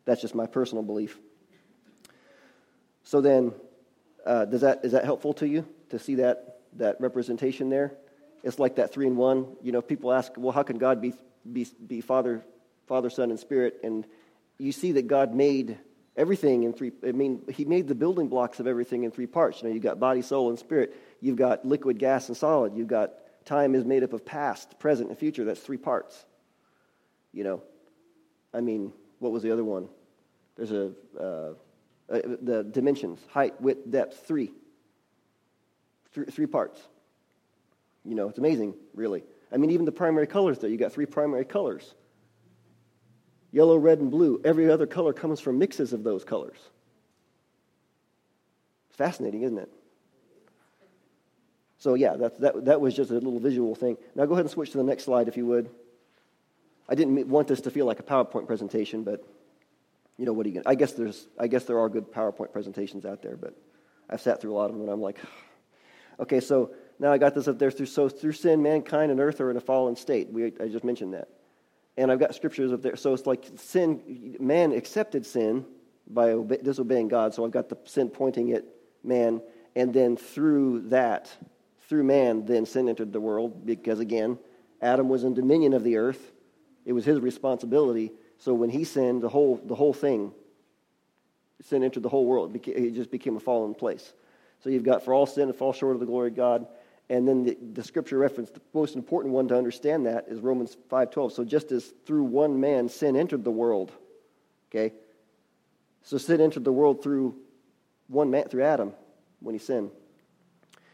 [0.06, 1.18] that's just my personal belief.
[3.10, 3.54] So then,
[4.24, 7.94] uh, does that is that helpful to you to see that that representation there?
[8.44, 9.56] It's like that three in one.
[9.62, 11.14] You know, people ask, well, how can God be
[11.52, 12.44] be be Father,
[12.86, 13.80] Father, Son, and Spirit?
[13.82, 14.06] And
[14.58, 15.76] you see that God made
[16.16, 16.92] everything in three.
[17.04, 19.60] I mean, He made the building blocks of everything in three parts.
[19.60, 20.94] You know, you've got body, soul, and spirit.
[21.20, 22.76] You've got liquid, gas, and solid.
[22.76, 23.10] You've got
[23.44, 25.44] time is made up of past, present, and future.
[25.44, 26.24] That's three parts.
[27.32, 27.62] You know,
[28.54, 29.88] I mean, what was the other one?
[30.56, 31.54] There's a uh,
[32.10, 34.26] uh, the dimensions: height, width, depth.
[34.26, 34.52] Three.
[36.12, 36.80] Three, three parts.
[38.04, 39.22] You know, it's amazing, really.
[39.52, 40.70] I mean, even the primary colors there.
[40.70, 41.94] You got three primary colors:
[43.52, 44.40] yellow, red, and blue.
[44.44, 46.58] Every other color comes from mixes of those colors.
[48.90, 49.70] Fascinating, isn't it?
[51.78, 53.96] So, yeah, that, that, that was just a little visual thing.
[54.14, 55.70] Now, go ahead and switch to the next slide if you would.
[56.86, 59.24] I didn't want this to feel like a PowerPoint presentation, but
[60.20, 62.12] you know what are you going to, I guess there's I guess there are good
[62.12, 63.54] PowerPoint presentations out there, but
[64.08, 65.18] I've sat through a lot of them and I'm like,
[66.20, 69.40] okay, so now I got this up there through so through sin, mankind and earth
[69.40, 70.28] are in a fallen state.
[70.30, 71.28] We I just mentioned that,
[71.96, 72.96] and I've got scriptures up there.
[72.96, 75.64] So it's like sin, man accepted sin
[76.06, 77.34] by disobeying God.
[77.34, 78.64] So I've got the sin pointing at
[79.02, 79.40] man,
[79.74, 81.34] and then through that
[81.90, 84.38] through man, then sin entered the world because, again,
[84.80, 86.30] Adam was in dominion of the earth.
[86.86, 88.12] It was his responsibility.
[88.40, 90.32] So when he sinned, the whole, the whole thing,
[91.62, 92.56] sin entered the whole world.
[92.66, 94.12] It just became a fallen place.
[94.60, 96.66] So you've got for all sin and fall short of the glory of God.
[97.10, 100.76] And then the, the scripture reference, the most important one to understand that is Romans
[100.90, 101.32] 5.12.
[101.32, 103.92] So just as through one man sin entered the world,
[104.70, 104.94] okay?
[106.02, 107.36] So sin entered the world through
[108.08, 108.92] one man, through Adam,
[109.40, 109.90] when he sinned.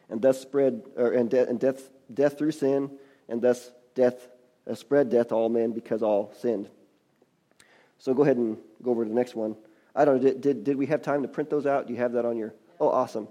[0.09, 2.91] And thus spread, or, and, de- and death, death through sin,
[3.29, 4.29] and thus death
[4.69, 6.69] uh, spread death to all men because all sinned.
[7.99, 9.57] So go ahead and go over to the next one.
[9.95, 11.87] I don't know, did, did, did we have time to print those out?
[11.87, 12.55] Do you have that on your?
[12.79, 13.29] Oh, awesome.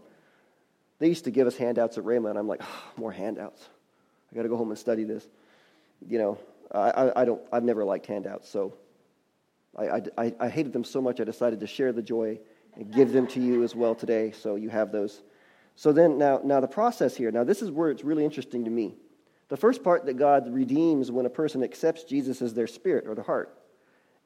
[0.99, 3.67] They used to give us handouts at Rhema, and I'm like, oh, more handouts.
[4.32, 5.28] I got to go home and study this.
[6.08, 6.39] You know,
[6.71, 8.73] I, I, don't, I've never liked handouts, so
[9.78, 12.39] I, I, I hated them so much I decided to share the joy
[12.75, 15.21] and give them to you as well today, so you have those.
[15.75, 18.71] So then, now, now the process here, now this is where it's really interesting to
[18.71, 18.95] me.
[19.49, 23.13] The first part that God redeems when a person accepts Jesus as their spirit or
[23.13, 23.58] their heart.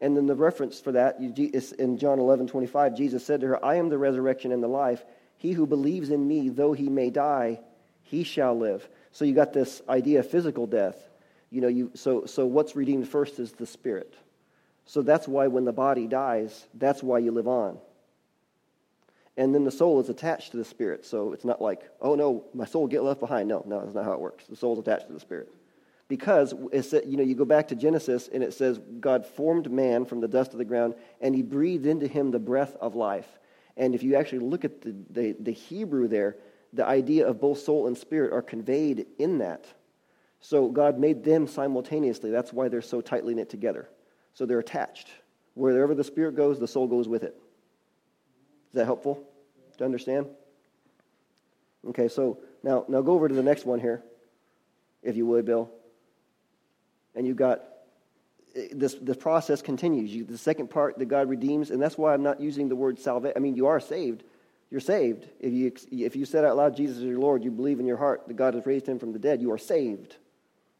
[0.02, 3.66] And then the reference for that is in John 11, 25, Jesus said to her,
[3.66, 5.04] I am the resurrection and the life.
[5.38, 7.60] He who believes in me, though he may die,
[8.04, 8.88] he shall live.
[9.12, 10.98] So you got this idea of physical death.
[11.50, 14.14] You know, you, so, so what's redeemed first is the spirit.
[14.86, 17.78] So that's why when the body dies, that's why you live on.
[19.36, 21.06] And then the soul is attached to the spirit.
[21.06, 23.50] So it's not like, oh no, my soul get left behind.
[23.50, 24.46] No, no, that's not how it works.
[24.46, 25.50] The soul is attached to the spirit
[26.10, 30.06] because it's, you know, you go back to Genesis and it says God formed man
[30.06, 33.28] from the dust of the ground and he breathed into him the breath of life.
[33.78, 36.36] And if you actually look at the, the, the Hebrew there,
[36.74, 39.66] the idea of both soul and spirit are conveyed in that.
[40.42, 42.32] So God made them simultaneously.
[42.32, 43.88] That's why they're so tightly knit together.
[44.34, 45.10] So they're attached.
[45.54, 47.36] Wherever the spirit goes, the soul goes with it.
[48.70, 49.24] Is that helpful
[49.78, 50.28] to understand?
[51.88, 54.04] Okay, so now, now go over to the next one here,
[55.04, 55.72] if you would, Bill
[57.20, 57.62] and you got
[58.72, 60.10] this the process continues.
[60.16, 62.98] You, the second part that God redeems, and that's why I'm not using the word
[62.98, 63.34] salvation.
[63.36, 64.24] I mean, you are saved.
[64.72, 65.28] You're saved.
[65.40, 67.98] If you, if you said out loud, Jesus is your Lord, you believe in your
[67.98, 70.16] heart that God has raised him from the dead, you are saved.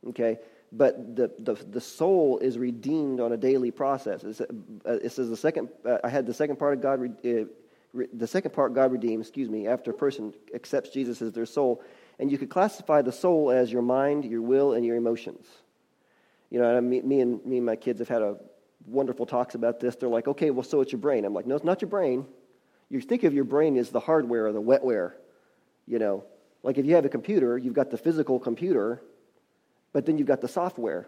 [0.08, 0.38] Okay?
[0.72, 4.24] But the, the, the soul is redeemed on a daily process.
[4.24, 4.46] It's, uh,
[4.86, 7.46] it says the second, uh, I had the second part of God, uh,
[7.94, 11.48] re, the second part God redeems, excuse me, after a person accepts Jesus as their
[11.48, 11.82] soul.
[12.20, 15.48] And you could classify the soul as your mind, your will, and your emotions.
[16.50, 18.38] You know, me, me, and me and my kids have had a
[18.86, 19.96] wonderful talks about this.
[19.96, 21.26] They're like, okay, well, so it's your brain.
[21.26, 22.26] I'm like, no, it's not your brain.
[22.90, 25.14] You think of your brain as the hardware or the wetware.
[25.86, 26.24] You know,
[26.64, 29.02] like if you have a computer, you've got the physical computer,
[29.94, 31.08] but then you've got the software.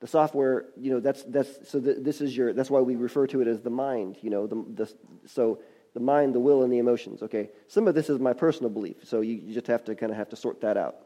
[0.00, 2.52] The software, you know, that's that's so this is your.
[2.52, 4.18] That's why we refer to it as the mind.
[4.20, 5.60] You know, the, the so
[5.94, 7.22] the mind, the will, and the emotions.
[7.22, 10.12] Okay, some of this is my personal belief, so you, you just have to kind
[10.12, 10.96] of have to sort that out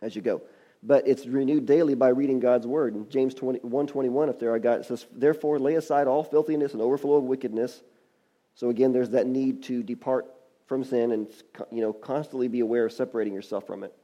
[0.00, 0.42] as you go
[0.84, 2.94] but it's renewed daily by reading God's word.
[2.94, 6.74] In James 20, 121, if there I got it says, Therefore lay aside all filthiness
[6.74, 7.82] and overflow of wickedness.
[8.54, 10.26] So again, there's that need to depart
[10.66, 11.26] from sin and
[11.70, 13.94] you know constantly be aware of separating yourself from it.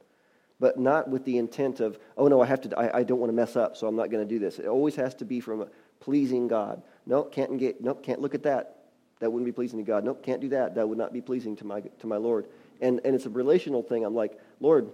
[0.59, 3.29] But not with the intent of, oh no, I have to I, I don't want
[3.29, 4.57] to mess up, so I'm not going to do this.
[4.57, 5.67] It always has to be from
[5.99, 6.81] pleasing God.
[7.05, 8.77] No, can't engage, nope, can't look at that.
[9.19, 10.03] That wouldn't be pleasing to God.
[10.03, 10.73] Nope, can't do that.
[10.73, 12.47] That would not be pleasing to my to my Lord.
[12.81, 14.03] And and it's a relational thing.
[14.03, 14.89] I'm like, Lord,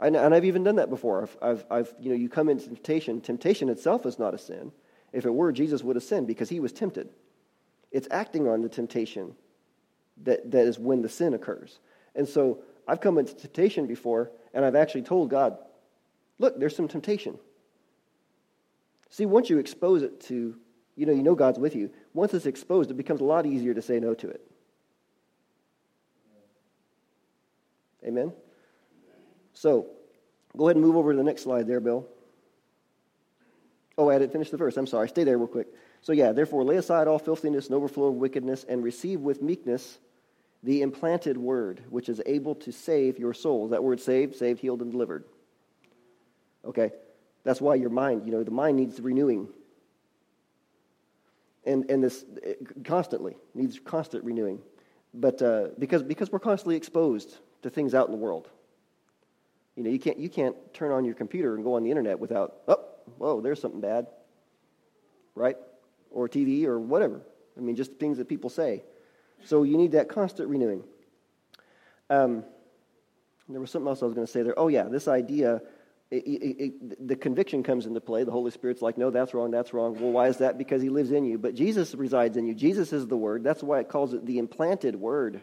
[0.00, 1.22] and I've even done that before.
[1.22, 3.20] I've, I've, I've, you know, you come into temptation.
[3.20, 4.72] Temptation itself is not a sin.
[5.12, 7.10] If it were, Jesus would have sinned because he was tempted.
[7.90, 9.34] It's acting on the temptation
[10.22, 11.80] that, that is when the sin occurs.
[12.14, 15.58] And so I've come into temptation before, and I've actually told God,
[16.38, 17.38] look, there's some temptation.
[19.10, 20.56] See, once you expose it to,
[20.96, 21.90] you know, you know God's with you.
[22.14, 24.40] Once it's exposed, it becomes a lot easier to say no to it.
[28.06, 28.32] Amen?
[29.60, 29.88] So,
[30.56, 32.06] go ahead and move over to the next slide there, Bill.
[33.98, 34.78] Oh, I didn't finish the verse.
[34.78, 35.06] I'm sorry.
[35.10, 35.66] Stay there real quick.
[36.00, 39.98] So, yeah, therefore, lay aside all filthiness and overflow of wickedness, and receive with meekness
[40.62, 43.72] the implanted word, which is able to save your souls.
[43.72, 45.24] That word saved, saved, healed, and delivered.
[46.64, 46.92] Okay?
[47.44, 49.46] That's why your mind, you know, the mind needs renewing.
[51.66, 52.24] And, and this
[52.84, 54.60] constantly needs constant renewing.
[55.12, 58.48] But uh, because, because we're constantly exposed to things out in the world.
[59.80, 62.18] You know, you can't, you can't turn on your computer and go on the internet
[62.18, 62.84] without, oh,
[63.16, 64.08] whoa, there's something bad,
[65.34, 65.56] right?
[66.10, 67.22] Or TV or whatever.
[67.56, 68.82] I mean, just things that people say.
[69.46, 70.84] So you need that constant renewing.
[72.10, 72.44] Um,
[73.48, 74.52] there was something else I was going to say there.
[74.58, 75.62] Oh, yeah, this idea,
[76.10, 78.24] it, it, it, the conviction comes into play.
[78.24, 79.98] The Holy Spirit's like, no, that's wrong, that's wrong.
[79.98, 80.58] Well, why is that?
[80.58, 81.38] Because He lives in you.
[81.38, 82.54] But Jesus resides in you.
[82.54, 83.44] Jesus is the Word.
[83.44, 85.40] That's why it calls it the implanted Word.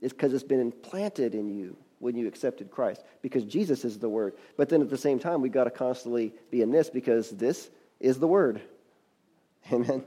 [0.00, 4.08] It's because it's been implanted in you when you accepted Christ because Jesus is the
[4.08, 4.34] Word.
[4.56, 7.70] But then at the same time, we've got to constantly be in this because this
[8.00, 8.60] is the Word.
[9.72, 10.02] Amen.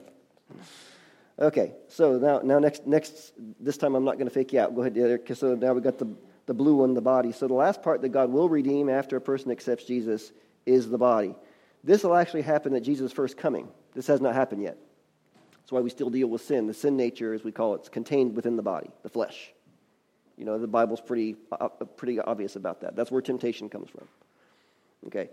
[1.39, 4.75] Okay, so now, now next, next, this time I'm not going to fake you out.
[4.75, 6.07] Go ahead, so now we've got the,
[6.45, 7.31] the blue one, the body.
[7.31, 10.31] So the last part that God will redeem after a person accepts Jesus
[10.65, 11.35] is the body.
[11.83, 13.67] This will actually happen at Jesus' first coming.
[13.93, 14.77] This has not happened yet.
[15.53, 16.67] That's why we still deal with sin.
[16.67, 19.52] The sin nature, as we call it, is contained within the body, the flesh.
[20.37, 21.67] You know, the Bible's pretty, uh,
[21.97, 22.95] pretty obvious about that.
[22.95, 24.07] That's where temptation comes from.
[25.07, 25.29] Okay,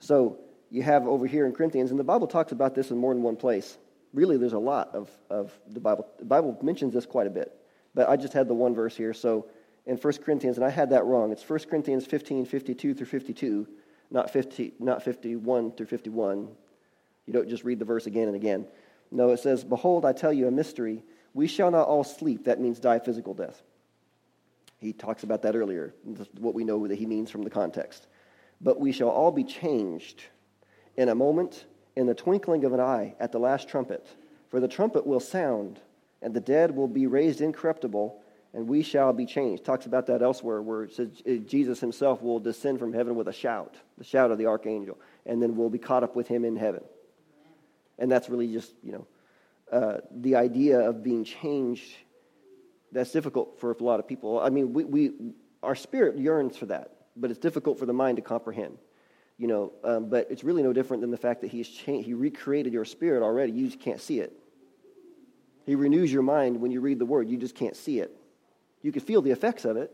[0.00, 0.38] so
[0.70, 3.22] you have over here in Corinthians, and the Bible talks about this in more than
[3.22, 3.78] one place.
[4.12, 6.08] Really, there's a lot of, of the Bible.
[6.18, 7.54] The Bible mentions this quite a bit,
[7.94, 9.14] but I just had the one verse here.
[9.14, 9.46] So
[9.86, 11.32] in 1 Corinthians, and I had that wrong.
[11.32, 13.66] It's 1 Corinthians 15, 52 through 52,
[14.10, 16.48] not, 50, not 51 through 51.
[17.26, 18.66] You don't just read the verse again and again.
[19.10, 21.02] No, it says, Behold, I tell you a mystery.
[21.34, 22.44] We shall not all sleep.
[22.44, 23.62] That means die physical death.
[24.80, 25.94] He talks about that earlier,
[26.38, 28.06] what we know that he means from the context.
[28.62, 30.24] But we shall all be changed
[30.96, 31.66] in a moment,
[31.96, 34.06] in the twinkling of an eye, at the last trumpet.
[34.48, 35.80] For the trumpet will sound,
[36.22, 38.22] and the dead will be raised incorruptible,
[38.54, 39.64] and we shall be changed.
[39.64, 43.28] Talks about that elsewhere, where it says uh, Jesus himself will descend from heaven with
[43.28, 46.44] a shout, the shout of the archangel, and then we'll be caught up with him
[46.44, 46.82] in heaven.
[47.98, 49.06] And that's really just, you know,
[49.70, 51.92] uh, the idea of being changed.
[52.92, 54.40] That's difficult for a lot of people.
[54.40, 55.10] I mean, we, we,
[55.62, 58.78] our spirit yearns for that, but it's difficult for the mind to comprehend.
[59.38, 62.14] You know, um, but it's really no different than the fact that he's changed, he
[62.14, 63.52] recreated your spirit already.
[63.52, 64.32] You just can't see it.
[65.64, 67.28] He renews your mind when you read the word.
[67.28, 68.14] You just can't see it.
[68.82, 69.92] You can feel the effects of it,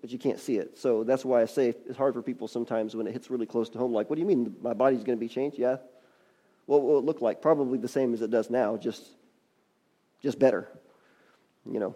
[0.00, 0.78] but you can't see it.
[0.78, 3.68] So that's why I say it's hard for people sometimes when it hits really close
[3.70, 3.92] to home.
[3.92, 5.58] Like, what do you mean my body's going to be changed?
[5.58, 5.76] Yeah.
[6.66, 7.40] What will it look like?
[7.40, 9.02] Probably the same as it does now, just,
[10.22, 10.68] just better.
[11.70, 11.94] You know.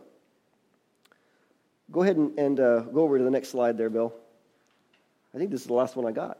[1.91, 4.15] Go ahead and, and uh, go over to the next slide there, Bill.
[5.35, 6.39] I think this is the last one I got.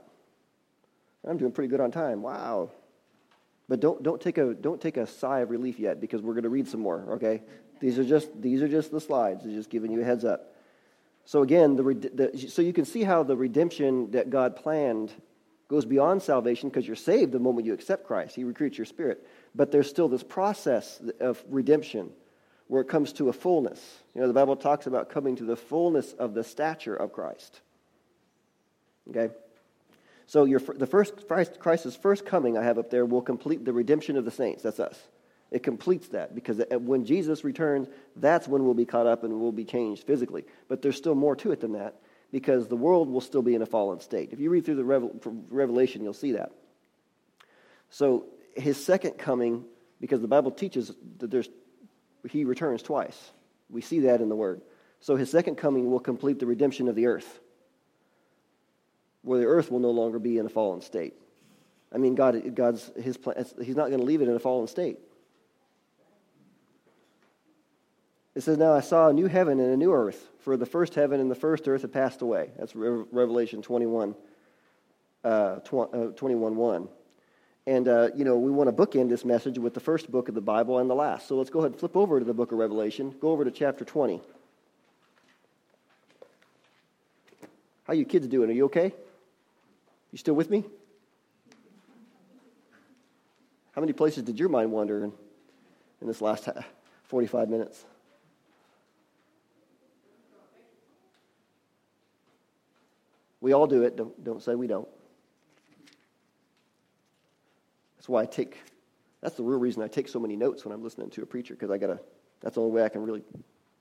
[1.27, 2.23] I'm doing pretty good on time.
[2.23, 2.71] Wow.
[3.69, 6.43] But don't, don't, take a, don't take a sigh of relief yet because we're going
[6.45, 7.43] to read some more, okay?
[7.81, 9.45] These are just, these are just the slides.
[9.45, 10.55] They're just giving you a heads up.
[11.25, 15.13] So again, the, the, so you can see how the redemption that God planned
[15.69, 18.35] goes beyond salvation because you're saved the moment you accept Christ.
[18.35, 19.27] He recruits your spirit.
[19.55, 22.11] But there's still this process of redemption
[22.73, 23.79] where it comes to a fullness.
[24.15, 27.61] You know, the Bible talks about coming to the fullness of the stature of Christ.
[29.11, 29.29] Okay?
[30.27, 33.75] So your, the first Christ, Christ's first coming I have up there will complete the
[33.75, 34.63] redemption of the saints.
[34.63, 34.99] That's us.
[35.51, 39.53] It completes that because when Jesus returns, that's when we'll be caught up and we'll
[39.53, 40.47] be changed physically.
[40.71, 41.97] But there's still more to it than that
[42.31, 44.31] because the world will still be in a fallen state.
[44.33, 45.11] If you read through the
[45.51, 46.53] Revelation, you'll see that.
[47.91, 48.25] So
[48.57, 49.67] his second coming,
[50.01, 51.51] because the Bible teaches that there's,
[52.29, 53.33] he returns twice.
[53.71, 54.61] We see that in the Word.
[55.01, 57.41] So his second coming will complete the redemption of the earth
[59.23, 61.15] where the earth will no longer be in a fallen state.
[61.93, 63.45] I mean, God, God's his plan.
[63.63, 64.99] He's not going to leave it in a fallen state.
[68.35, 70.95] It says, "Now I saw a new heaven and a new earth, for the first
[70.95, 74.15] heaven and the first earth had passed away." That's Revelation 21,
[75.23, 76.89] uh, 21 1.
[77.67, 80.35] And, uh, you know, we want to bookend this message with the first book of
[80.35, 81.29] the Bible and the last.
[81.29, 83.15] So let's go ahead and flip over to the book of Revelation.
[83.21, 84.21] Go over to chapter 20.
[87.85, 88.51] How you kids doing?
[88.51, 88.93] Are you okay?
[90.11, 90.65] You still with me?
[93.73, 95.13] How many places did your mind wander in,
[96.01, 96.49] in this last
[97.05, 97.85] 45 minutes?
[103.41, 103.97] We all do it.
[103.97, 104.89] Don't, don't say we don't.
[108.03, 108.59] That's why I take,
[109.21, 111.55] that's the real reason I take so many notes when I'm listening to a preacher,
[111.55, 112.01] because I got to,
[112.41, 113.23] that's the only way I can really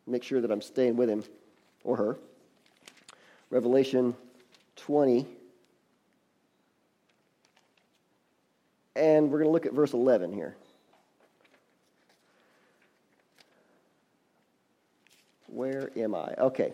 [0.05, 1.23] make sure that I'm staying with him
[1.83, 2.19] or her.
[3.49, 4.15] Revelation
[4.75, 5.25] 20.
[8.95, 10.55] And we're going to look at verse 11 here.
[15.47, 16.35] Where am I?
[16.37, 16.73] Okay.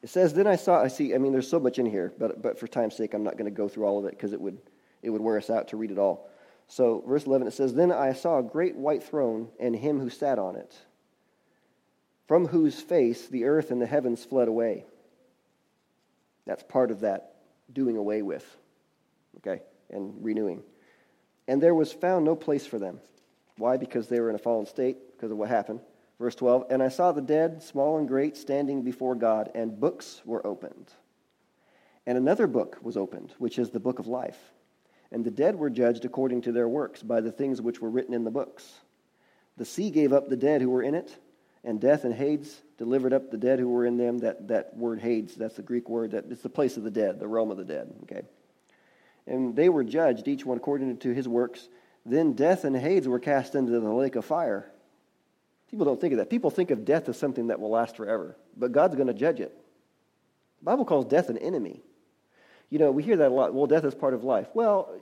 [0.00, 2.40] It says, Then I saw, I see, I mean, there's so much in here, but,
[2.40, 4.40] but for time's sake, I'm not going to go through all of it because it
[4.40, 4.58] would,
[5.04, 6.28] it would wear us out to read it all.
[6.66, 10.08] So, verse 11, it says, Then I saw a great white throne and him who
[10.08, 10.74] sat on it,
[12.26, 14.86] from whose face the earth and the heavens fled away.
[16.46, 17.36] That's part of that
[17.72, 18.44] doing away with,
[19.38, 20.62] okay, and renewing.
[21.46, 23.00] And there was found no place for them.
[23.56, 23.76] Why?
[23.76, 25.80] Because they were in a fallen state, because of what happened.
[26.18, 30.22] Verse 12 And I saw the dead, small and great, standing before God, and books
[30.24, 30.90] were opened.
[32.06, 34.38] And another book was opened, which is the book of life.
[35.14, 38.14] And the dead were judged according to their works by the things which were written
[38.14, 38.68] in the books.
[39.56, 41.16] The sea gave up the dead who were in it,
[41.62, 44.18] and death and Hades delivered up the dead who were in them.
[44.18, 47.20] That, that word Hades, that's the Greek word, that it's the place of the dead,
[47.20, 47.94] the realm of the dead.
[48.02, 48.22] Okay.
[49.28, 51.68] and they were judged, each one according to his works.
[52.04, 54.68] Then death and Hades were cast into the lake of fire.
[55.70, 56.28] People don't think of that.
[56.28, 59.38] People think of death as something that will last forever, but God's going to judge
[59.38, 59.56] it.
[60.58, 61.84] The Bible calls death an enemy.
[62.70, 63.54] You know, we hear that a lot.
[63.54, 64.48] Well, death is part of life.
[64.54, 64.94] Well,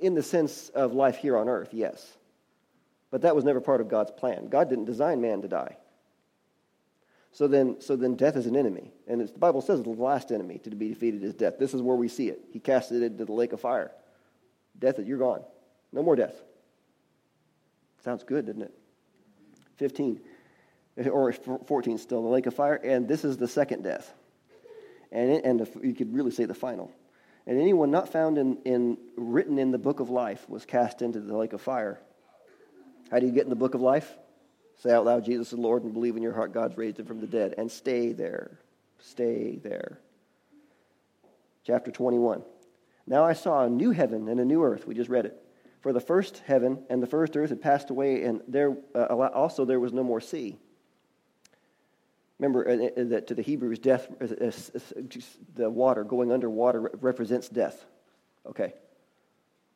[0.00, 2.04] in the sense of life here on earth, yes.
[3.10, 4.48] But that was never part of God's plan.
[4.48, 5.76] God didn't design man to die.
[7.32, 8.92] So then, so then death is an enemy.
[9.06, 11.58] And the Bible says the last enemy to be defeated is death.
[11.58, 12.40] This is where we see it.
[12.50, 13.90] He cast it into the lake of fire.
[14.78, 15.42] Death, you're gone.
[15.92, 16.34] No more death.
[18.04, 18.74] Sounds good, doesn't it?
[19.76, 20.20] 15,
[21.10, 22.74] or 14 still, the lake of fire.
[22.74, 24.12] And this is the second death.
[25.12, 26.92] And, and you could really say the final.
[27.46, 31.20] And anyone not found in, in, written in the book of life was cast into
[31.20, 32.00] the lake of fire.
[33.10, 34.16] How do you get in the book of life?
[34.78, 37.20] Say out loud, Jesus is Lord, and believe in your heart God's raised him from
[37.20, 37.54] the dead.
[37.56, 38.58] And stay there.
[38.98, 40.00] Stay there.
[41.64, 42.42] Chapter 21.
[43.06, 44.86] Now I saw a new heaven and a new earth.
[44.86, 45.40] We just read it.
[45.80, 49.64] For the first heaven and the first earth had passed away, and there uh, also
[49.64, 50.58] there was no more sea.
[52.38, 54.50] Remember uh, uh, that to the Hebrews, death, uh,
[55.54, 57.84] the water going underwater represents death.
[58.44, 58.74] Okay.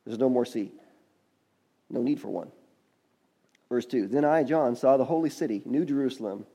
[0.05, 0.71] There's no more sea.
[1.89, 2.51] No need for one.
[3.69, 6.45] Verse 2 Then I, John, saw the holy city, New Jerusalem,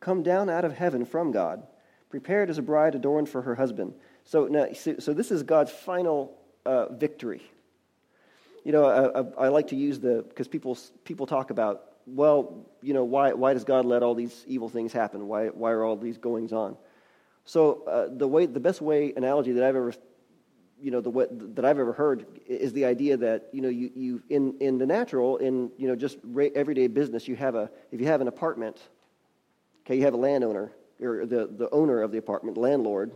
[0.00, 1.66] come down out of heaven from God,
[2.10, 3.94] prepared as a bride adorned for her husband.
[4.24, 6.36] So, now, so this is God's final
[6.66, 7.42] uh, victory.
[8.64, 11.84] You know, I, I, like to use the, because people, people talk about,
[12.14, 15.26] well, you know, why, why does God let all these evil things happen?
[15.28, 16.76] Why, why are all these goings on?
[17.44, 19.92] So uh, the way, the best way analogy that I've ever
[20.80, 23.90] you know, the way, that I've ever heard is the idea that, you know, you,
[23.94, 26.18] you in, in the natural, in, you know, just
[26.54, 28.80] everyday business, you have a, if you have an apartment,
[29.84, 33.12] okay, you have a landowner, or the, the owner of the apartment, landlord,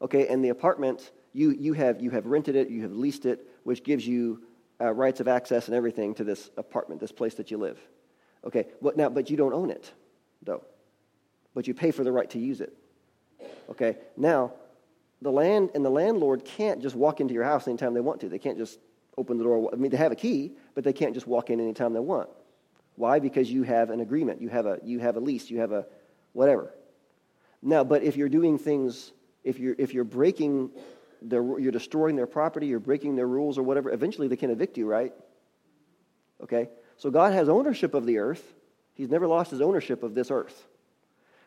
[0.00, 3.46] okay, and the apartment, you, you, have, you have rented it, you have leased it,
[3.64, 4.42] which gives you
[4.80, 7.78] uh, rights of access and everything to this apartment, this place that you live.
[8.44, 9.92] Okay, but now, but you don't own it,
[10.42, 10.64] though.
[11.54, 12.74] But you pay for the right to use it.
[13.68, 14.52] Okay, now,
[15.22, 18.28] the land and the landlord can't just walk into your house anytime they want to.
[18.28, 18.78] They can't just
[19.18, 19.70] open the door.
[19.72, 22.30] I mean, they have a key, but they can't just walk in anytime they want.
[22.96, 23.18] Why?
[23.18, 24.40] Because you have an agreement.
[24.40, 25.50] You have a you have a lease.
[25.50, 25.86] You have a
[26.32, 26.74] whatever.
[27.62, 29.12] Now, but if you're doing things,
[29.44, 30.70] if you're if you're breaking
[31.22, 34.86] you're destroying their property, you're breaking their rules or whatever, eventually they can evict you,
[34.86, 35.12] right?
[36.42, 36.68] Okay?
[36.96, 38.42] So God has ownership of the earth.
[38.94, 40.66] He's never lost his ownership of this earth.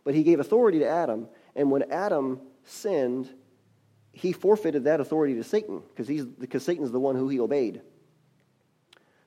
[0.04, 3.30] But he gave authority to Adam, and when Adam sinned,
[4.12, 7.82] he forfeited that authority to Satan because because Satan's the one who he obeyed.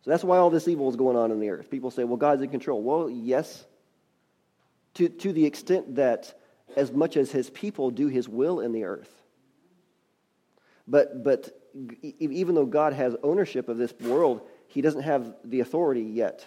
[0.03, 1.69] So that's why all this evil is going on in the earth.
[1.69, 2.81] People say, well, God's in control.
[2.81, 3.65] Well, yes,
[4.95, 6.39] to, to the extent that
[6.77, 9.11] as much as his people do his will in the earth.
[10.89, 11.51] But, but
[12.03, 16.47] even though God has ownership of this world, he doesn't have the authority yet.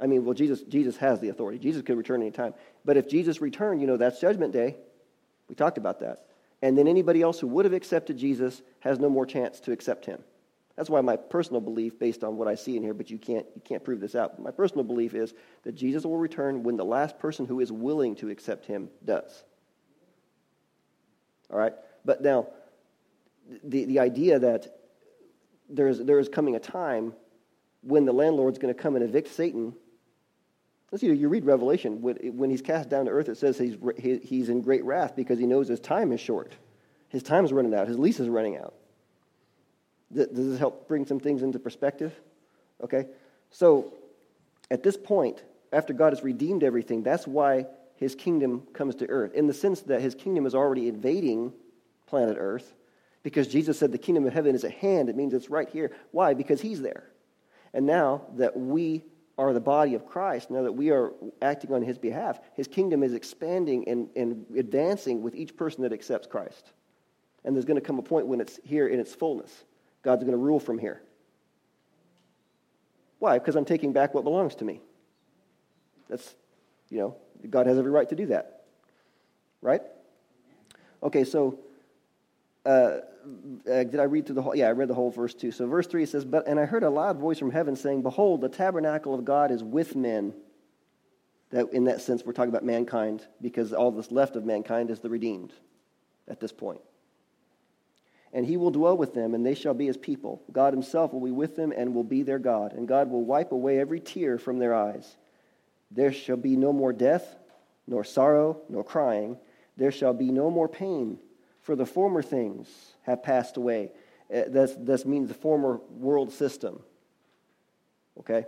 [0.00, 1.58] I mean, well, Jesus, Jesus has the authority.
[1.58, 2.54] Jesus could return anytime.
[2.84, 4.76] But if Jesus returned, you know, that's judgment day.
[5.48, 6.26] We talked about that
[6.62, 10.06] and then anybody else who would have accepted Jesus has no more chance to accept
[10.06, 10.22] him.
[10.74, 13.46] That's why my personal belief, based on what I see in here, but you can't,
[13.54, 14.38] you can't prove this out.
[14.38, 15.32] My personal belief is
[15.62, 19.42] that Jesus will return when the last person who is willing to accept him does.
[21.50, 21.72] All right?
[22.04, 22.48] But now,
[23.64, 24.78] the, the idea that
[25.68, 27.12] there's, there is coming a time
[27.82, 29.74] when the landlord's going to come and evict Satan
[30.92, 32.00] Let's see, you read Revelation.
[32.00, 35.46] When he's cast down to earth, it says he's, he's in great wrath because he
[35.46, 36.54] knows his time is short.
[37.08, 37.88] His time is running out.
[37.88, 38.74] His lease is running out.
[40.12, 42.14] Does this help bring some things into perspective?
[42.82, 43.06] Okay?
[43.50, 43.92] So,
[44.70, 45.42] at this point,
[45.72, 47.66] after God has redeemed everything, that's why
[47.96, 51.52] his kingdom comes to earth, in the sense that his kingdom is already invading
[52.06, 52.74] planet earth.
[53.26, 55.90] Because Jesus said the kingdom of heaven is at hand, it means it's right here.
[56.12, 56.32] Why?
[56.32, 57.10] Because he's there.
[57.74, 59.02] And now that we
[59.36, 61.12] are the body of Christ, now that we are
[61.42, 65.92] acting on his behalf, his kingdom is expanding and, and advancing with each person that
[65.92, 66.70] accepts Christ.
[67.44, 69.64] And there's going to come a point when it's here in its fullness.
[70.02, 71.02] God's going to rule from here.
[73.18, 73.40] Why?
[73.40, 74.82] Because I'm taking back what belongs to me.
[76.08, 76.36] That's,
[76.90, 77.16] you know,
[77.50, 78.62] God has every right to do that.
[79.62, 79.82] Right?
[81.02, 81.58] Okay, so
[82.66, 83.00] uh,
[83.70, 84.54] uh, did I read through the whole?
[84.54, 85.50] Yeah, I read the whole verse too.
[85.50, 88.40] So verse three says, "But and I heard a loud voice from heaven saying, Behold,
[88.40, 90.34] the tabernacle of God is with men."
[91.50, 95.00] That in that sense, we're talking about mankind because all that's left of mankind is
[95.00, 95.52] the redeemed
[96.28, 96.80] at this point.
[98.32, 100.42] And he will dwell with them, and they shall be his people.
[100.52, 102.72] God himself will be with them and will be their God.
[102.72, 105.16] And God will wipe away every tear from their eyes.
[105.90, 107.36] There shall be no more death,
[107.86, 109.38] nor sorrow, nor crying.
[109.76, 111.18] There shall be no more pain
[111.66, 112.68] for the former things
[113.02, 113.90] have passed away.
[114.32, 116.80] Uh, that's, that means the former world system.
[118.20, 118.46] Okay?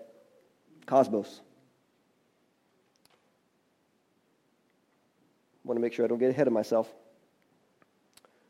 [0.86, 1.40] Cosmos.
[5.64, 6.88] want to make sure I don't get ahead of myself.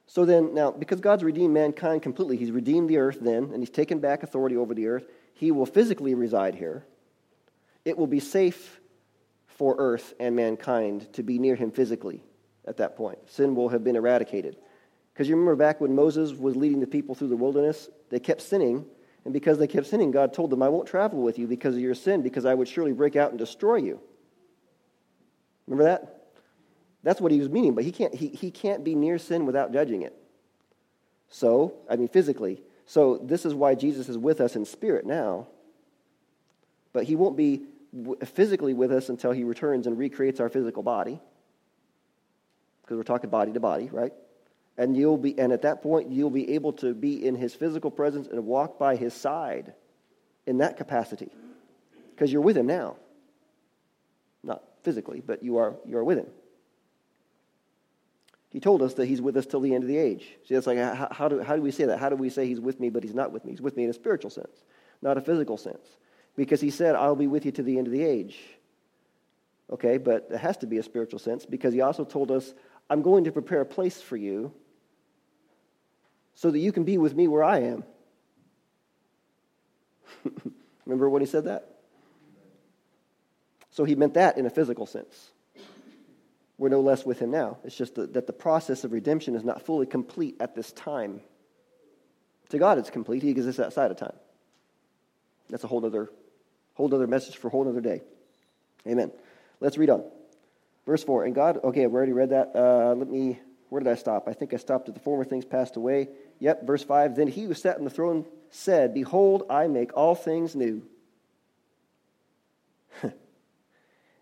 [0.07, 3.71] So then, now, because God's redeemed mankind completely, He's redeemed the earth then, and He's
[3.71, 5.05] taken back authority over the earth.
[5.35, 6.85] He will physically reside here.
[7.85, 8.81] It will be safe
[9.47, 12.23] for earth and mankind to be near Him physically
[12.69, 13.19] at that point.
[13.31, 14.57] Sin will have been eradicated.
[15.13, 18.41] Because you remember back when Moses was leading the people through the wilderness, they kept
[18.41, 18.85] sinning,
[19.25, 21.81] and because they kept sinning, God told them, I won't travel with you because of
[21.81, 24.01] your sin, because I would surely break out and destroy you.
[25.67, 26.31] Remember that?
[27.03, 29.73] That's what he was meaning, but he can't, he, he can't be near sin without
[29.73, 30.15] judging it.
[31.31, 32.63] So, I mean, physically.
[32.87, 35.47] So, this is why Jesus is with us in spirit now.
[36.93, 37.63] But he won't be
[38.25, 41.21] physically with us until he returns and recreates our physical body.
[42.89, 44.15] Because we're talking body to body, right?
[44.79, 47.91] And you'll be and at that point you'll be able to be in his physical
[47.91, 49.75] presence and walk by his side
[50.47, 51.31] in that capacity.
[52.15, 52.97] Because you're with him now.
[54.43, 56.29] Not physically, but you are you are with him.
[58.49, 60.27] He told us that he's with us till the end of the age.
[60.47, 61.99] See, that's like, how, how, do, how do we say that?
[61.99, 63.51] How do we say he's with me, but he's not with me?
[63.51, 64.65] He's with me in a spiritual sense,
[65.03, 65.87] not a physical sense.
[66.35, 68.39] Because he said, I'll be with you to the end of the age.
[69.71, 72.55] Okay, but it has to be a spiritual sense because he also told us,
[72.91, 74.53] I'm going to prepare a place for you
[76.35, 77.85] so that you can be with me where I am.
[80.87, 81.69] Remember when he said that?
[83.71, 85.31] So he meant that in a physical sense
[86.59, 87.59] we're no less with him now.
[87.65, 91.21] It's just that the process of redemption is not fully complete at this time.
[92.51, 93.23] To God, it's complete.
[93.23, 94.17] He exists outside of time.
[95.49, 96.11] That's a whole other,
[96.75, 98.03] whole other message for a whole other day.
[98.87, 99.13] Amen.
[99.61, 100.03] Let's read on.
[100.89, 101.25] Verse 4.
[101.25, 102.53] And God, okay, I've already read that.
[102.55, 104.27] Uh, let me, where did I stop?
[104.27, 106.09] I think I stopped at the former things passed away.
[106.39, 107.15] Yep, verse 5.
[107.15, 110.83] Then he who sat on the throne said, Behold, I make all things new.
[113.03, 113.13] and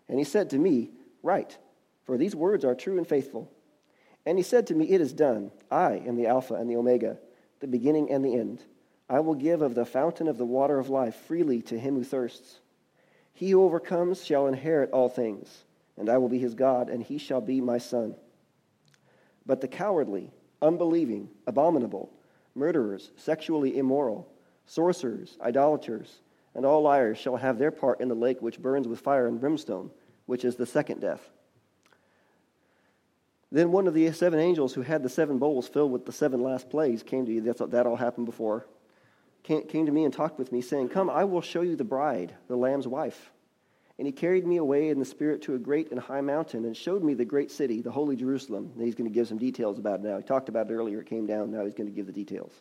[0.09, 0.89] he said to me,
[1.23, 1.57] Write
[2.03, 3.49] for these words are true and faithful.
[4.25, 5.51] And he said to me, It is done.
[5.71, 7.17] I am the Alpha and the Omega,
[7.61, 8.61] the beginning and the end.
[9.09, 12.03] I will give of the fountain of the water of life freely to him who
[12.03, 12.59] thirsts.
[13.33, 15.63] He who overcomes shall inherit all things,
[15.97, 18.15] and I will be his God, and he shall be my son.
[19.45, 20.31] But the cowardly,
[20.61, 22.11] unbelieving, abominable,
[22.53, 24.27] murderers, sexually immoral,
[24.65, 26.19] sorcerers, idolaters,
[26.53, 29.39] and all liars shall have their part in the lake which burns with fire and
[29.39, 29.91] brimstone,
[30.25, 31.29] which is the second death.
[33.51, 36.41] Then one of the seven angels who had the seven bowls filled with the seven
[36.41, 37.41] last plagues came to you.
[37.41, 38.65] That's, that all happened before.
[39.43, 41.85] Came, came to me and talked with me, saying, Come, I will show you the
[41.85, 43.31] bride, the Lamb's wife.
[43.97, 46.77] And he carried me away in the Spirit to a great and high mountain and
[46.77, 48.71] showed me the great city, the holy Jerusalem.
[48.75, 50.17] And he's going to give some details about it now.
[50.17, 51.01] He talked about it earlier.
[51.01, 51.51] It came down.
[51.51, 52.53] Now he's going to give the details.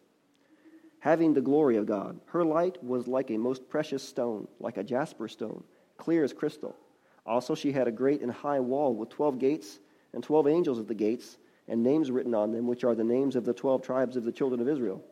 [1.00, 2.18] Having the glory of God.
[2.26, 5.62] Her light was like a most precious stone, like a jasper stone,
[5.98, 6.74] clear as crystal.
[7.26, 9.78] Also, she had a great and high wall with 12 gates
[10.16, 11.36] and twelve angels at the gates,
[11.68, 14.32] and names written on them, which are the names of the twelve tribes of the
[14.32, 15.04] children of Israel.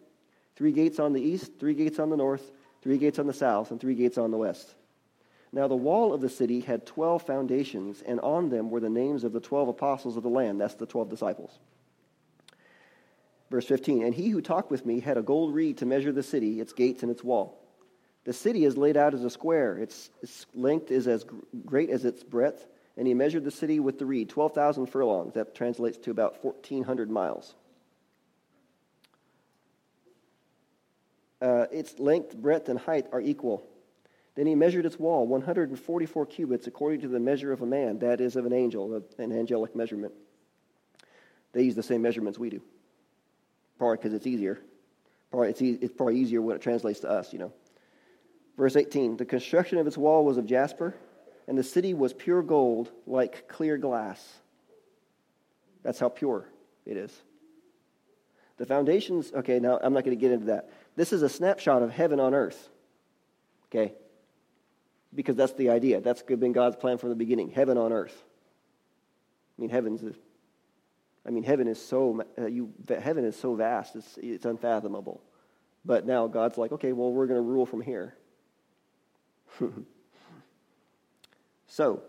[0.57, 3.71] Three gates on the east, three gates on the north, three gates on the south,
[3.71, 4.75] and three gates on the west.
[5.55, 9.25] Now the wall of the city had twelve foundations, and on them were the names
[9.25, 10.61] of the twelve apostles of the land.
[10.61, 11.59] That's the twelve disciples.
[13.51, 16.23] Verse 15 And he who talked with me had a gold reed to measure the
[16.23, 17.61] city, its gates, and its wall.
[18.25, 21.25] The city is laid out as a square, its, its length is as
[21.65, 25.35] great as its breadth and he measured the city with the reed, 12,000 furlongs.
[25.35, 27.55] That translates to about 1,400 miles.
[31.43, 33.67] Uh, its length, breadth, and height are equal.
[34.35, 38.21] Then he measured its wall, 144 cubits, according to the measure of a man, that
[38.21, 40.13] is, of an angel, an angelic measurement.
[41.53, 42.61] They use the same measurements we do.
[43.79, 44.61] Probably because it's easier.
[45.31, 47.53] Probably it's, e- it's probably easier when it translates to us, you know.
[48.57, 50.95] Verse 18 The construction of its wall was of jasper
[51.47, 54.35] and the city was pure gold like clear glass.
[55.83, 56.49] That's how pure
[56.87, 57.13] it is.
[58.57, 60.71] The foundations, okay, now I'm not going to get into that.
[60.97, 62.69] This is a snapshot of heaven on earth.
[63.67, 63.95] Okay?
[65.15, 66.01] Because that's the idea.
[66.01, 68.17] That's been God's plan from the beginning heaven on earth.
[69.57, 70.03] I mean, heaven's.
[71.27, 72.73] I mean, heaven is so uh, you.
[72.89, 75.23] Heaven is so vast; it's it's unfathomable.
[75.85, 78.17] But now God's like, okay, well, we're going to rule from here.
[81.75, 82.03] So,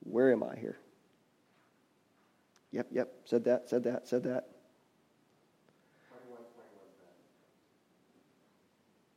[0.00, 0.78] where am I here?
[2.72, 4.48] Yep, yep, said that, said that, said that.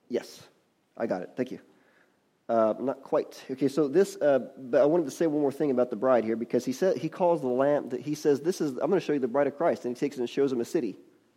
[0.10, 0.44] Yes,
[0.98, 1.32] I got it.
[1.36, 1.60] Thank you.
[2.50, 3.42] Uh, not quite.
[3.50, 6.26] Okay, so this, uh, but I wanted to say one more thing about the bride
[6.26, 7.92] here because he said he calls the lamp.
[7.92, 8.72] That he says this is.
[8.72, 10.52] I'm going to show you the bride of Christ, and he takes it and shows
[10.52, 10.90] him a city.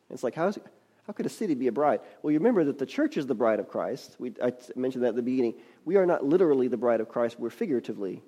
[0.09, 0.59] And It's like, how's,
[1.07, 2.01] how could a city be a bride?
[2.23, 4.17] Well, you remember that the church is the bride of Christ.
[4.19, 5.55] We, I mentioned that at the beginning.
[5.85, 8.23] We are not literally the bride of Christ, we're figuratively,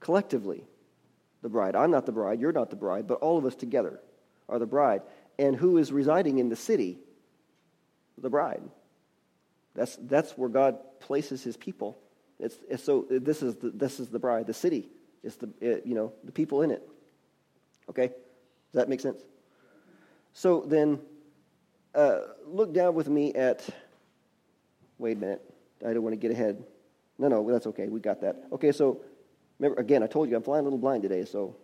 [0.00, 0.64] collectively
[1.42, 1.76] the bride.
[1.76, 4.00] I'm not the bride, you're not the bride, but all of us together
[4.48, 5.02] are the bride.
[5.38, 6.98] And who is residing in the city?
[8.18, 8.62] The bride.
[9.74, 11.98] That's, that's where God places his people.
[12.38, 14.90] It's, it's so this is, the, this is the bride, the city.
[15.22, 16.88] It's the, it, you know, the people in it.
[17.88, 18.08] Okay?
[18.08, 19.22] Does that make sense?
[20.32, 20.98] So then,
[21.94, 23.68] uh, look down with me at.
[24.98, 25.42] Wait a minute.
[25.86, 26.64] I don't want to get ahead.
[27.18, 27.88] No, no, that's okay.
[27.88, 28.44] We got that.
[28.52, 29.00] Okay, so
[29.58, 31.56] remember again, I told you I'm flying a little blind today, so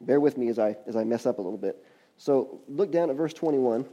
[0.00, 1.84] bear with me as I as I mess up a little bit.
[2.16, 3.84] So look down at verse 21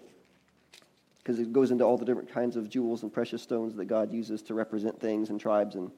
[1.24, 4.12] because it goes into all the different kinds of jewels and precious stones that God
[4.12, 5.92] uses to represent things and tribes and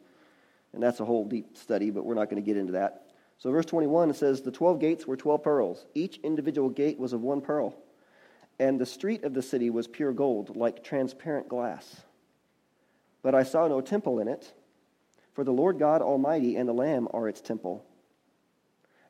[0.74, 3.04] and that's a whole deep study, but we're not going to get into that.
[3.38, 5.86] So verse 21 it says the 12 gates were 12 pearls.
[5.94, 7.76] Each individual gate was of one pearl.
[8.60, 12.02] And the street of the city was pure gold, like transparent glass.
[13.22, 14.54] But I saw no temple in it,
[15.34, 17.86] for the Lord God Almighty and the Lamb are its temple.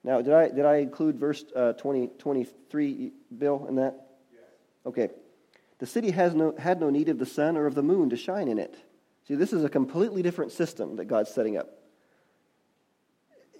[0.03, 4.07] Now, did I, did I include verse uh, 20, 23, Bill, in that?
[4.31, 4.41] Yes.
[4.85, 5.09] Okay.
[5.83, 8.15] The city has no, had no need of the sun or of the moon to
[8.15, 8.73] shine in it.
[9.27, 11.77] See, this is a completely different system that God's setting up.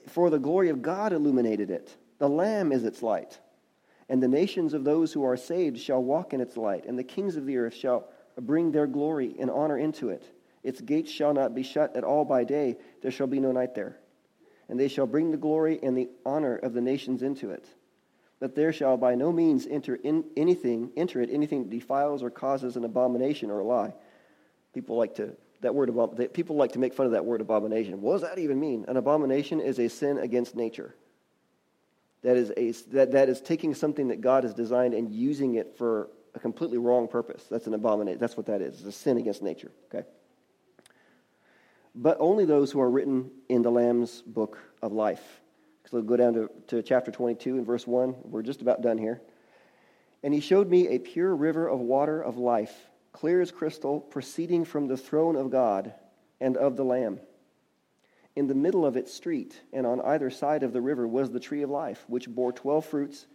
[0.07, 1.93] For the glory of God illuminated it.
[2.19, 3.41] The Lamb is its light.
[4.07, 7.03] And the nations of those who are saved shall walk in its light, and the
[7.03, 8.07] kings of the earth shall
[8.39, 10.23] bring their glory and honor into it.
[10.63, 13.75] Its gates shall not be shut at all by day, there shall be no night
[13.75, 13.97] there.
[14.69, 17.67] And they shall bring the glory and the honor of the nations into it.
[18.43, 22.29] But there shall by no means enter in anything, enter it anything that defiles or
[22.29, 23.93] causes an abomination or a lie.
[24.73, 25.89] People like to that word
[26.33, 28.01] people like to make fun of that word abomination.
[28.01, 28.83] What does that even mean?
[28.89, 30.93] An abomination is a sin against nature.
[32.23, 35.77] That is, a, that, that is taking something that God has designed and using it
[35.77, 37.45] for a completely wrong purpose.
[37.49, 38.19] That's an abomination.
[38.19, 38.79] That's what that is.
[38.79, 39.71] It's a sin against nature.
[39.85, 40.05] Okay?
[41.95, 45.39] But only those who are written in the Lamb's book of life.
[45.93, 48.15] So go down to, to chapter 22 and verse 1.
[48.23, 49.21] We're just about done here.
[50.23, 52.73] And he showed me a pure river of water of life,
[53.11, 55.93] clear as crystal, proceeding from the throne of God
[56.41, 57.19] and of the Lamb.
[58.35, 61.39] In the middle of its street and on either side of the river was the
[61.39, 63.27] tree of life, which bore 12 fruits.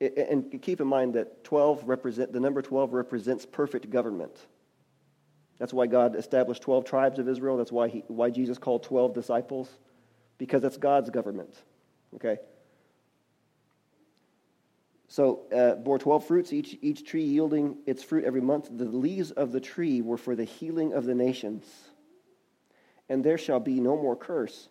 [0.00, 4.34] And keep in mind that 12 represent, the number 12 represents perfect government.
[5.58, 7.58] That's why God established 12 tribes of Israel.
[7.58, 9.68] That's why, he, why Jesus called 12 disciples,
[10.38, 11.54] because that's God's government.
[12.14, 12.38] Okay?
[15.08, 18.68] So, uh, bore 12 fruits, each, each tree yielding its fruit every month.
[18.70, 21.64] The leaves of the tree were for the healing of the nations
[23.08, 24.68] and there shall be no more curse.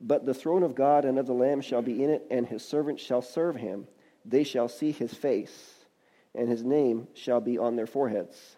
[0.00, 2.64] But the throne of God and of the Lamb shall be in it, and his
[2.64, 3.86] servants shall serve him.
[4.24, 5.74] They shall see his face,
[6.34, 8.56] and his name shall be on their foreheads.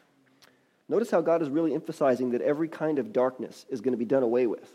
[0.88, 4.04] Notice how God is really emphasizing that every kind of darkness is going to be
[4.04, 4.72] done away with.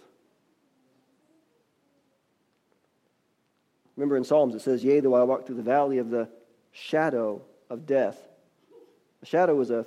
[3.96, 6.30] Remember in Psalms it says, Yea, though I walk through the valley of the
[6.72, 8.18] shadow of death.
[9.22, 9.86] A shadow is a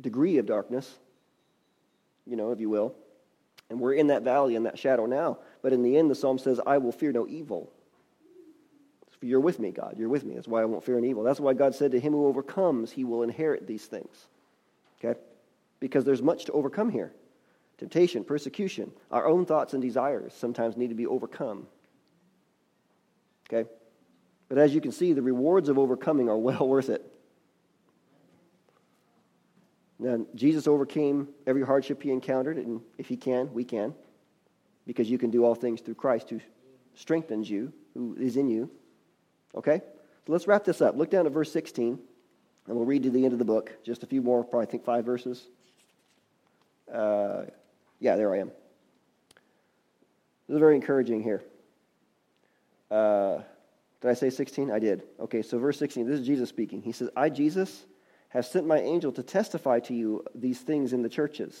[0.00, 0.98] degree of darkness,
[2.26, 2.94] you know, if you will.
[3.70, 5.38] And we're in that valley, in that shadow now.
[5.62, 7.72] But in the end, the psalm says, I will fear no evil.
[9.22, 9.94] You're with me, God.
[9.96, 10.34] You're with me.
[10.34, 11.22] That's why I won't fear an evil.
[11.22, 14.26] That's why God said to him who overcomes, he will inherit these things.
[15.02, 15.18] Okay?
[15.78, 17.12] Because there's much to overcome here
[17.78, 21.66] temptation, persecution, our own thoughts and desires sometimes need to be overcome.
[23.48, 23.68] Okay?
[24.48, 27.08] But as you can see, the rewards of overcoming are well worth it.
[29.98, 33.94] Now, Jesus overcame every hardship he encountered, and if he can, we can,
[34.84, 36.40] because you can do all things through Christ who
[36.96, 38.68] strengthens you, who is in you.
[39.54, 39.80] Okay?
[40.26, 40.96] So let's wrap this up.
[40.96, 41.98] Look down at verse 16,
[42.66, 43.72] and we'll read to the end of the book.
[43.84, 45.46] Just a few more, probably, I think, five verses.
[46.92, 47.44] Uh,
[48.00, 48.48] yeah, there I am.
[50.48, 51.42] This is very encouraging here.
[52.92, 53.42] Uh,
[54.02, 54.70] did I say 16?
[54.70, 55.04] I did.
[55.18, 56.82] Okay, so verse 16, this is Jesus speaking.
[56.82, 57.86] He says, I, Jesus,
[58.28, 61.52] have sent my angel to testify to you these things in the churches.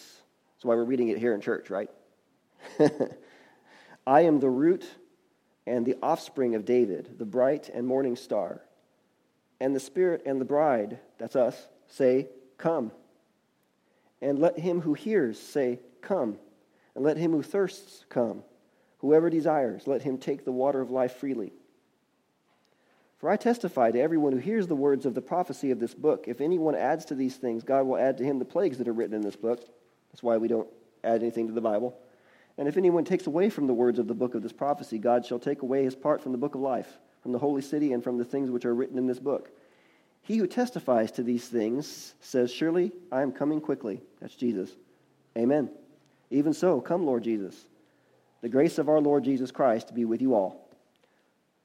[0.54, 1.88] That's why we're reading it here in church, right?
[4.06, 4.84] I am the root
[5.66, 8.60] and the offspring of David, the bright and morning star.
[9.60, 12.28] And the Spirit and the bride, that's us, say,
[12.58, 12.92] Come.
[14.20, 16.38] And let him who hears say, Come.
[16.94, 18.42] And let him who thirsts come.
[19.02, 21.52] Whoever desires, let him take the water of life freely.
[23.18, 26.24] For I testify to everyone who hears the words of the prophecy of this book.
[26.28, 28.92] If anyone adds to these things, God will add to him the plagues that are
[28.92, 29.60] written in this book.
[30.10, 30.68] That's why we don't
[31.04, 31.98] add anything to the Bible.
[32.58, 35.26] And if anyone takes away from the words of the book of this prophecy, God
[35.26, 38.04] shall take away his part from the book of life, from the holy city, and
[38.04, 39.50] from the things which are written in this book.
[40.22, 44.00] He who testifies to these things says, Surely I am coming quickly.
[44.20, 44.70] That's Jesus.
[45.36, 45.70] Amen.
[46.30, 47.66] Even so, come, Lord Jesus.
[48.42, 50.68] The grace of our Lord Jesus Christ be with you all.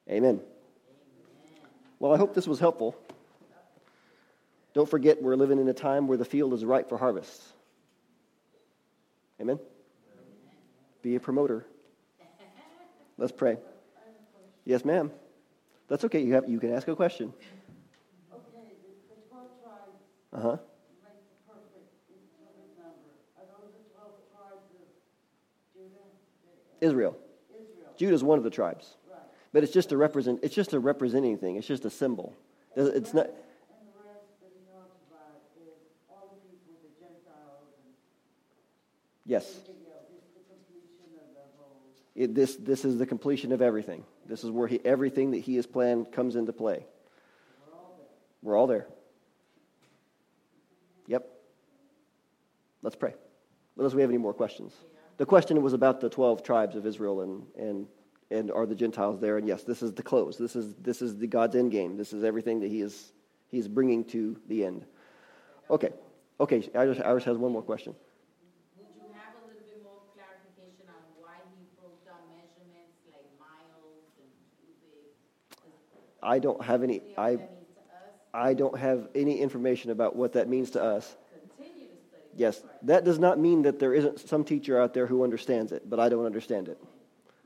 [0.10, 0.40] Amen.
[2.00, 2.96] Well, I hope this was helpful.
[4.74, 7.42] Don't forget, we're living in a time where the field is ripe for harvest.
[9.42, 9.60] Amen.
[11.02, 11.66] Be a promoter.
[13.18, 13.58] Let's pray.
[14.66, 15.12] Yes, ma'am.
[15.88, 16.22] That's okay.
[16.22, 17.34] You have you can ask a question.
[18.30, 19.98] Okay, the, the twelve tribes
[20.34, 20.58] Uh huh.
[21.02, 21.88] make the perfect,
[22.38, 23.10] perfect number.
[23.40, 24.86] Are those the twelve tribes of
[25.74, 26.14] Judah?
[26.82, 27.18] Israel.
[27.52, 29.20] Israel, Judah's one of the tribes, right.
[29.54, 30.40] but it's just a represent.
[30.44, 31.56] It's just a representing thing.
[31.56, 32.34] It's just a symbol.
[32.76, 33.26] It's not.
[33.26, 33.38] And is
[39.26, 39.46] Yes.
[39.46, 41.82] It's the whole.
[42.16, 44.04] It, this this is the completion of everything.
[44.26, 46.86] This is where he, everything that he has planned comes into play.
[47.66, 48.08] We're all there.
[48.44, 48.88] We're all there.
[51.08, 51.28] Yep.
[52.82, 53.16] Let's pray.
[53.78, 54.74] Unless we have any more questions.
[55.18, 57.88] The question was about the 12 tribes of Israel and, and,
[58.30, 59.38] and are the Gentiles there?
[59.38, 60.38] And yes, this is the close.
[60.38, 61.98] This is, this is the God's end game.
[61.98, 63.12] This is everything that he is
[63.50, 64.86] he's bringing to the end.
[65.70, 65.90] Okay.
[66.40, 66.70] Okay.
[66.76, 67.96] Iris, Iris has one more question.
[68.78, 73.26] Would you have a little bit more clarification on why he broke down measurements like
[73.40, 74.30] miles and
[74.62, 75.16] cubit?
[76.22, 78.14] I don't have any I that means to us?
[78.34, 81.16] I don't have any information about what that means to us.
[81.58, 82.24] Continue to study.
[82.24, 85.72] that Yes, that does not mean that there isn't some teacher out there who understands
[85.72, 86.78] it, but I don't understand it.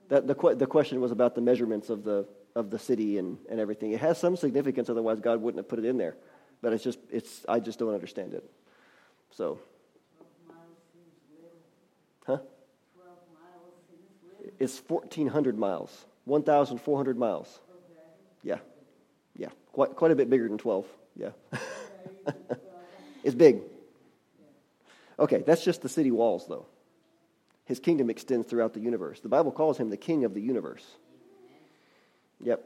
[0.09, 3.57] That, the, the question was about the measurements of the, of the city and, and
[3.57, 3.93] everything.
[3.93, 6.17] It has some significance, otherwise God wouldn't have put it in there.
[6.61, 8.43] But it's just, it's, I just don't understand it.
[9.31, 9.59] So,
[12.27, 12.39] huh?
[14.59, 17.61] It's 1,400 miles, 1,400 miles.
[18.43, 18.57] Yeah,
[19.37, 20.85] yeah, quite, quite a bit bigger than 12.
[21.15, 21.29] Yeah,
[23.23, 23.61] it's big.
[25.19, 26.65] Okay, that's just the city walls, though.
[27.65, 29.19] His kingdom extends throughout the universe.
[29.19, 30.85] The Bible calls him the king of the universe.
[32.43, 32.63] Yep.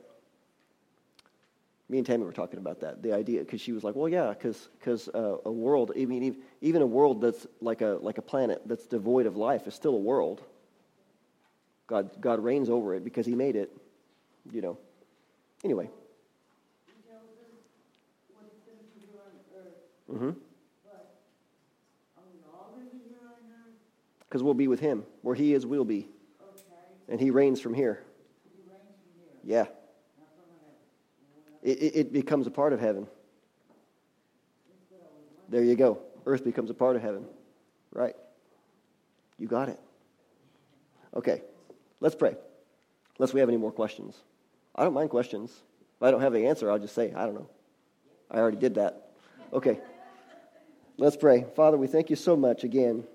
[1.90, 4.34] Me and Tammy were talking about that, the idea, because she was like, well, yeah,
[4.34, 8.24] because uh, a world, I mean, even- even a world that's like a, like a
[8.24, 10.42] planet that's devoid of life is still a world.
[11.88, 13.72] God, God reigns over it because he made it,
[14.52, 14.78] you know.
[15.64, 15.88] Anyway.
[16.88, 17.54] he tells us
[18.34, 19.78] what he's gonna do here on earth,
[20.12, 20.40] Mm-hmm.
[20.86, 21.14] but
[22.18, 23.78] are we all gonna be here on earth?
[24.36, 25.06] Because we'll be with him.
[25.22, 26.10] Where he is, we'll be.
[26.42, 26.62] Okay,
[27.08, 28.04] And he reigns from here.
[28.44, 28.82] he reigns
[29.46, 29.66] from here, Yeah.
[31.64, 33.08] It, it, it becomes a part of heaven.
[35.48, 36.00] There you go.
[36.26, 37.24] Earth becomes a part of heaven.
[37.94, 38.18] Right.
[39.40, 39.80] You got it.
[41.16, 41.42] Okay.
[42.02, 42.36] Let's pray.
[43.18, 44.18] Unless we have any more questions.
[44.76, 45.50] I don't mind questions.
[45.96, 47.48] If I don't have the answer, I'll just say, I don't know.
[48.30, 49.12] I already did that.
[49.54, 49.80] Okay.
[50.98, 51.46] Let's pray.
[51.56, 53.06] Father, we thank you so much again.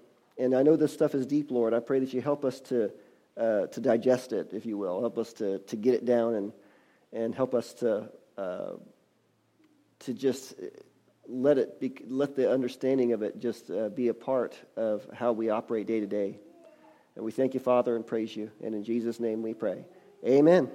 [0.40, 1.74] And I know this stuff is deep, Lord.
[1.74, 2.90] I pray that you help us to,
[3.36, 4.98] uh, to digest it, if you will.
[5.00, 6.52] Help us to, to get it down and,
[7.12, 8.70] and help us to, uh,
[9.98, 10.54] to just
[11.28, 15.32] let it be, let the understanding of it just uh, be a part of how
[15.32, 16.38] we operate day to day.
[17.16, 18.50] And we thank you, Father, and praise you.
[18.64, 19.84] And in Jesus' name we pray.
[20.26, 20.70] Amen.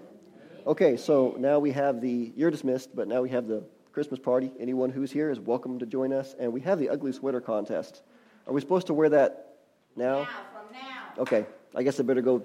[0.68, 3.64] Okay, so now we have the, you're dismissed, but now we have the
[3.94, 4.52] Christmas party.
[4.60, 6.36] Anyone who's here is welcome to join us.
[6.38, 8.04] And we have the ugly sweater contest.
[8.46, 9.45] Are we supposed to wear that
[9.96, 10.24] now?
[10.24, 11.22] Now, from now.
[11.24, 12.42] Okay, I guess I better go